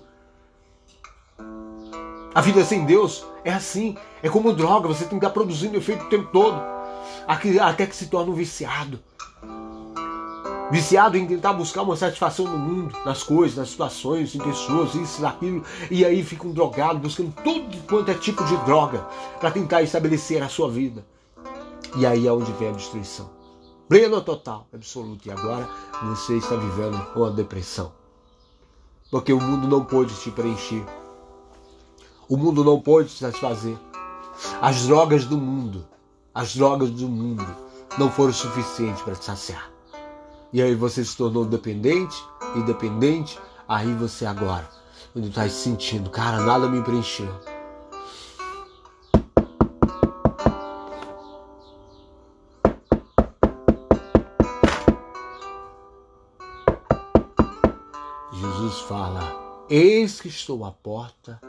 A 2.35 2.41
vida 2.41 2.65
sem 2.65 2.85
Deus 2.85 3.25
é 3.45 3.53
assim, 3.53 3.95
é 4.21 4.27
como 4.27 4.51
droga, 4.51 4.89
você 4.89 5.05
tem 5.05 5.17
que 5.17 5.25
estar 5.25 5.29
produzindo 5.29 5.77
efeito 5.77 6.03
o 6.03 6.09
tempo 6.09 6.29
todo, 6.33 6.61
até 7.61 7.85
que 7.85 7.95
se 7.95 8.07
torna 8.07 8.29
um 8.29 8.35
viciado. 8.35 8.99
Viciado 10.69 11.17
em 11.17 11.25
tentar 11.25 11.53
buscar 11.53 11.81
uma 11.81 11.95
satisfação 11.95 12.45
no 12.45 12.57
mundo, 12.57 12.93
nas 13.05 13.23
coisas, 13.23 13.55
nas 13.55 13.69
situações, 13.69 14.35
em 14.35 14.39
pessoas, 14.39 14.93
isso, 14.95 15.25
aquilo, 15.25 15.63
e 15.89 16.03
aí 16.03 16.23
fica 16.23 16.45
um 16.45 16.51
drogado 16.51 16.99
buscando 16.99 17.33
tudo 17.41 17.77
quanto 17.87 18.11
é 18.11 18.15
tipo 18.15 18.43
de 18.43 18.57
droga 18.65 19.07
para 19.39 19.51
tentar 19.51 19.81
estabelecer 19.81 20.43
a 20.43 20.49
sua 20.49 20.69
vida. 20.69 21.05
E 21.95 22.05
aí 22.05 22.27
é 22.27 22.31
onde 22.31 22.51
vem 22.53 22.69
a 22.69 22.73
destruição 22.73 23.40
pleno 23.91 24.21
total, 24.21 24.69
absoluto. 24.73 25.27
E 25.27 25.31
agora 25.31 25.67
você 26.01 26.37
está 26.37 26.55
vivendo 26.55 26.95
uma 27.13 27.29
depressão. 27.29 27.91
Porque 29.11 29.33
o 29.33 29.41
mundo 29.41 29.67
não 29.67 29.83
pôde 29.83 30.15
te 30.15 30.31
preencher. 30.31 30.85
O 32.29 32.37
mundo 32.37 32.63
não 32.63 32.79
pôde 32.79 33.09
te 33.09 33.19
satisfazer. 33.19 33.77
As 34.61 34.87
drogas 34.87 35.25
do 35.25 35.37
mundo, 35.37 35.85
as 36.33 36.55
drogas 36.55 36.89
do 36.89 37.09
mundo 37.09 37.45
não 37.99 38.09
foram 38.09 38.31
suficientes 38.31 39.01
para 39.01 39.15
te 39.15 39.25
saciar. 39.25 39.69
E 40.53 40.61
aí 40.61 40.73
você 40.73 41.03
se 41.03 41.17
tornou 41.17 41.43
dependente, 41.43 42.15
independente, 42.55 43.37
aí 43.67 43.93
você 43.93 44.25
agora, 44.25 44.69
está 45.13 45.43
se 45.49 45.63
sentindo, 45.63 46.09
cara, 46.09 46.39
nada 46.39 46.69
me 46.69 46.81
preencheu. 46.81 47.50
Eis 59.73 60.19
que 60.19 60.27
estou 60.27 60.65
à 60.65 60.71
porta 60.73 61.39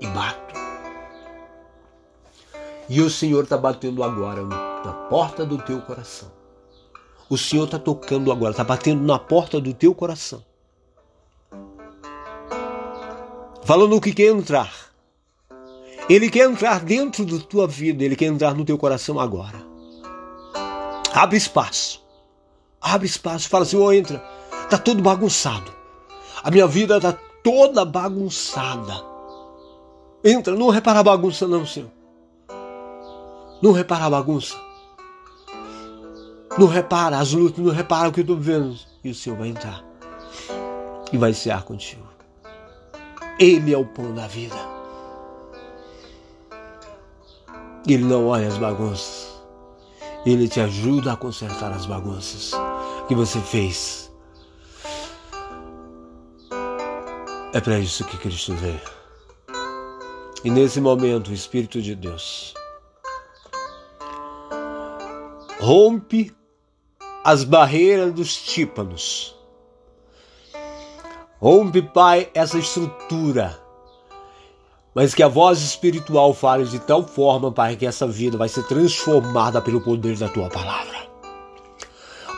e 0.00 0.06
bato. 0.06 0.54
E 2.88 3.00
o 3.00 3.10
Senhor 3.10 3.42
está 3.42 3.58
batendo 3.58 4.04
agora 4.04 4.44
na 4.44 4.92
porta 5.10 5.44
do 5.44 5.58
teu 5.58 5.82
coração. 5.82 6.30
O 7.28 7.36
Senhor 7.36 7.64
está 7.64 7.80
tocando 7.80 8.30
agora, 8.30 8.52
está 8.52 8.62
batendo 8.62 9.02
na 9.02 9.18
porta 9.18 9.60
do 9.60 9.74
teu 9.74 9.92
coração. 9.96 10.44
Falando 13.64 14.00
que 14.00 14.12
quer 14.12 14.28
entrar. 14.28 14.72
Ele 16.08 16.30
quer 16.30 16.48
entrar 16.48 16.84
dentro 16.84 17.26
da 17.26 17.44
tua 17.44 17.66
vida, 17.66 18.04
ele 18.04 18.14
quer 18.14 18.26
entrar 18.26 18.54
no 18.54 18.64
teu 18.64 18.78
coração 18.78 19.18
agora. 19.18 19.60
Abre 21.12 21.36
espaço. 21.36 22.00
Abre 22.80 23.08
espaço. 23.08 23.48
Fala, 23.48 23.64
Senhor, 23.64 23.92
entra. 23.92 24.24
Está 24.62 24.78
tudo 24.78 25.02
bagunçado. 25.02 25.72
A 26.44 26.48
minha 26.48 26.68
vida 26.68 26.96
está 26.98 27.18
toda 27.42 27.84
bagunçada. 27.84 28.94
Entra, 30.24 30.54
não 30.54 30.68
repara 30.68 31.00
a 31.00 31.02
bagunça, 31.02 31.48
não, 31.48 31.66
Senhor. 31.66 31.90
Não 33.60 33.72
repara 33.72 34.04
a 34.04 34.10
bagunça. 34.10 34.54
Não 36.58 36.66
repara 36.66 37.18
as 37.18 37.32
lutas, 37.32 37.64
não 37.64 37.72
repara 37.72 38.08
o 38.08 38.12
que 38.12 38.20
eu 38.20 38.22
estou 38.22 38.36
vendo. 38.36 38.76
E 39.02 39.10
o 39.10 39.14
Senhor 39.14 39.38
vai 39.38 39.48
entrar 39.48 39.84
e 41.12 41.18
vai 41.18 41.32
cear 41.32 41.62
contigo. 41.62 42.06
Ele 43.38 43.72
é 43.72 43.78
o 43.78 43.84
pão 43.84 44.14
da 44.14 44.26
vida. 44.26 44.56
Ele 47.86 48.04
não 48.04 48.28
olha 48.28 48.46
as 48.46 48.58
bagunças. 48.58 49.32
Ele 50.24 50.48
te 50.48 50.60
ajuda 50.60 51.12
a 51.12 51.16
consertar 51.16 51.72
as 51.72 51.84
bagunças 51.84 52.52
que 53.08 53.14
você 53.14 53.40
fez 53.40 54.11
É 57.54 57.60
para 57.60 57.78
isso 57.78 58.04
que 58.06 58.16
Cristo 58.16 58.54
veio. 58.54 58.80
E 60.42 60.50
nesse 60.50 60.80
momento, 60.80 61.28
o 61.28 61.34
Espírito 61.34 61.82
de 61.82 61.94
Deus 61.94 62.54
rompe 65.60 66.34
as 67.22 67.44
barreiras 67.44 68.10
dos 68.12 68.34
tímpanos. 68.34 69.36
Rompe, 71.38 71.82
Pai, 71.82 72.30
essa 72.32 72.58
estrutura. 72.58 73.60
Mas 74.94 75.14
que 75.14 75.22
a 75.22 75.28
voz 75.28 75.60
espiritual 75.60 76.32
fale 76.32 76.64
de 76.64 76.78
tal 76.78 77.06
forma, 77.06 77.52
Pai, 77.52 77.76
que 77.76 77.86
essa 77.86 78.06
vida 78.06 78.38
vai 78.38 78.48
ser 78.48 78.62
transformada 78.66 79.60
pelo 79.60 79.82
poder 79.82 80.16
da 80.16 80.28
tua 80.28 80.48
palavra. 80.48 81.06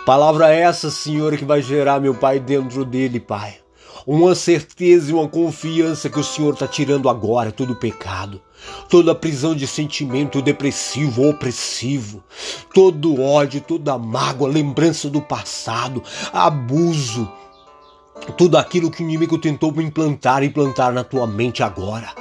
Palavra 0.05 0.53
essa, 0.53 0.90
Senhor, 0.90 1.37
que 1.37 1.44
vai 1.44 1.62
gerar, 1.62 2.00
meu 2.00 2.14
Pai, 2.14 2.40
dentro 2.40 2.85
dele, 2.85 3.20
Pai 3.20 3.63
uma 4.06 4.34
certeza 4.34 5.10
e 5.10 5.14
uma 5.14 5.28
confiança 5.28 6.10
que 6.10 6.18
o 6.18 6.24
Senhor 6.24 6.54
está 6.54 6.66
tirando 6.66 7.08
agora 7.08 7.50
todo 7.50 7.74
pecado, 7.74 8.40
toda 8.88 9.14
prisão 9.14 9.54
de 9.54 9.66
sentimento 9.66 10.42
depressivo, 10.42 11.28
opressivo, 11.28 12.22
todo 12.72 13.20
ódio, 13.20 13.60
toda 13.60 13.96
mágoa, 13.98 14.48
lembrança 14.48 15.08
do 15.08 15.22
passado, 15.22 16.02
abuso, 16.32 17.30
tudo 18.36 18.56
aquilo 18.58 18.90
que 18.90 19.02
o 19.02 19.06
inimigo 19.06 19.38
tentou 19.38 19.72
implantar, 19.80 20.42
implantar 20.42 20.92
na 20.92 21.02
tua 21.02 21.26
mente 21.26 21.62
agora. 21.62 22.12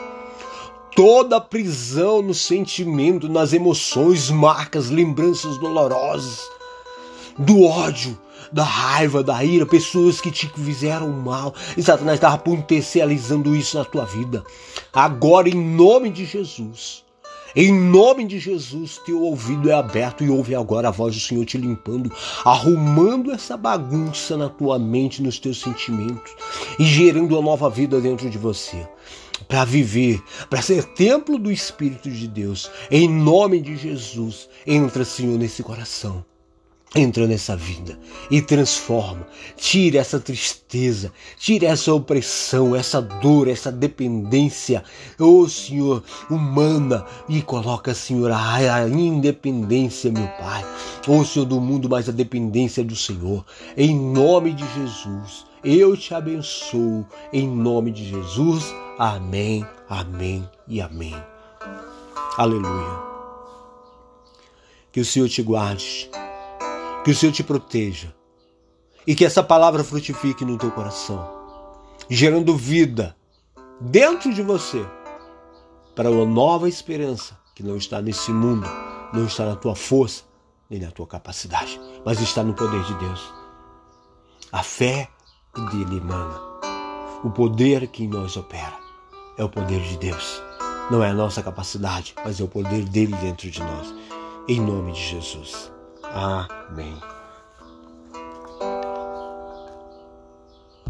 Toda 0.96 1.42
prisão 1.42 2.22
no 2.22 2.36
sentimento, 2.36 3.28
nas 3.28 3.52
emoções, 3.52 4.30
marcas, 4.30 4.92
lembranças 4.92 5.58
dolorosas, 5.58 6.40
do 7.38 7.64
ódio, 7.64 8.16
da 8.54 8.64
raiva, 8.64 9.24
da 9.24 9.44
ira, 9.44 9.66
pessoas 9.66 10.22
que 10.22 10.32
te 10.32 10.48
fizeram 10.48 11.10
mal. 11.10 11.54
E 11.76 11.82
Satanás 11.82 12.18
estava 12.18 12.38
potencializando 12.38 13.56
isso 13.56 13.78
na 13.78 13.84
tua 13.84 14.06
vida. 14.06 14.44
Agora, 14.94 15.50
em 15.50 15.56
nome 15.56 16.12
de 16.12 16.24
Jesus, 16.24 17.04
em 17.56 17.74
nome 17.74 18.26
de 18.26 18.40
Jesus, 18.40 19.00
teu 19.06 19.22
ouvido 19.22 19.70
é 19.70 19.74
aberto 19.74 20.24
e 20.24 20.30
ouve 20.30 20.54
agora 20.54 20.88
a 20.88 20.92
voz 20.92 21.16
do 21.16 21.22
Senhor 21.22 21.46
te 21.46 21.58
limpando, 21.58 22.12
arrumando 22.46 23.32
essa 23.32 23.58
bagunça 23.58 24.38
na 24.38 24.50
tua 24.50 24.78
mente, 24.78 25.22
nos 25.22 25.40
teus 25.40 25.60
sentimentos 25.60 26.36
e 26.80 26.86
gerando 26.86 27.34
uma 27.34 27.42
nova 27.42 27.70
vida 27.70 28.00
dentro 28.00 28.30
de 28.30 28.38
você. 28.38 28.88
Para 29.48 29.66
viver, 29.66 30.22
para 30.50 30.62
ser 30.62 30.84
templo 30.84 31.38
do 31.38 31.52
Espírito 31.52 32.10
de 32.10 32.28
Deus, 32.28 32.72
em 32.90 33.10
nome 33.10 33.60
de 33.62 33.76
Jesus, 33.76 34.48
entra, 34.66 35.04
Senhor, 35.04 35.38
nesse 35.38 35.62
coração 35.62 36.24
entra 36.96 37.26
nessa 37.26 37.56
vida 37.56 37.98
e 38.30 38.42
transforma. 38.42 39.28
Tire 39.58 39.98
essa 39.98 40.20
tristeza, 40.20 41.12
tire 41.38 41.66
essa 41.66 41.94
opressão, 41.94 42.76
essa 42.76 43.02
dor, 43.02 43.48
essa 43.48 43.72
dependência, 43.72 44.84
oh 45.20 45.48
Senhor, 45.48 46.04
humana 46.30 47.06
e 47.28 47.42
coloca, 47.42 47.94
Senhor, 47.94 48.32
a 48.32 48.88
independência, 48.88 50.12
meu 50.12 50.28
Pai, 50.28 50.64
oh 51.08 51.24
Senhor 51.26 51.46
do 51.46 51.60
mundo, 51.60 51.90
mas 51.90 52.08
a 52.08 52.12
dependência 52.12 52.84
do 52.84 52.96
Senhor. 52.96 53.44
Em 53.76 53.98
nome 53.98 54.54
de 54.54 54.66
Jesus, 54.74 55.46
eu 55.64 55.98
te 55.98 56.14
abençoo. 56.14 57.06
Em 57.32 57.48
nome 57.48 57.92
de 57.92 58.06
Jesus, 58.06 58.74
amém, 59.00 59.66
amém 59.90 60.48
e 60.68 60.82
amém. 60.82 61.16
Aleluia. 62.38 63.14
Que 64.92 65.00
o 65.00 65.06
Senhor 65.06 65.28
te 65.28 65.42
guarde 65.42 66.12
que 67.04 67.12
o 67.12 67.16
Senhor 67.16 67.32
te 67.32 67.44
proteja. 67.44 68.14
E 69.06 69.14
que 69.14 69.26
essa 69.26 69.44
palavra 69.44 69.84
frutifique 69.84 70.46
no 70.46 70.58
teu 70.58 70.72
coração, 70.72 71.30
gerando 72.10 72.56
vida 72.56 73.16
dentro 73.82 74.34
de 74.34 74.42
você 74.42 74.86
para 75.94 76.10
uma 76.10 76.26
nova 76.26 76.70
esperança 76.70 77.38
que 77.54 77.62
não 77.62 77.76
está 77.76 78.02
nesse 78.02 78.32
mundo, 78.32 78.66
não 79.14 79.26
está 79.26 79.46
na 79.46 79.56
tua 79.58 79.76
força 79.76 80.24
nem 80.70 80.80
na 80.80 80.90
tua 80.90 81.06
capacidade, 81.06 81.80
mas 82.06 82.22
está 82.22 82.44
no 82.44 82.54
poder 82.54 82.82
de 82.84 82.94
Deus. 82.96 83.34
A 84.52 84.64
fé 84.64 85.10
que 85.54 85.62
dele 85.62 85.98
emana, 85.98 86.40
o 87.24 87.30
poder 87.30 87.88
que 87.88 88.06
em 88.06 88.08
nós 88.08 88.38
opera, 88.38 88.78
é 89.38 89.44
o 89.44 89.50
poder 89.50 89.82
de 89.82 89.98
Deus. 89.98 90.42
Não 90.90 91.04
é 91.04 91.10
a 91.10 91.14
nossa 91.14 91.44
capacidade, 91.44 92.16
mas 92.24 92.40
é 92.40 92.44
o 92.44 92.48
poder 92.48 92.86
dele 92.86 93.16
dentro 93.18 93.52
de 93.52 93.60
nós. 93.60 93.94
Em 94.48 94.60
nome 94.60 94.94
de 94.94 95.02
Jesus. 95.02 95.73
Amém. 96.14 97.02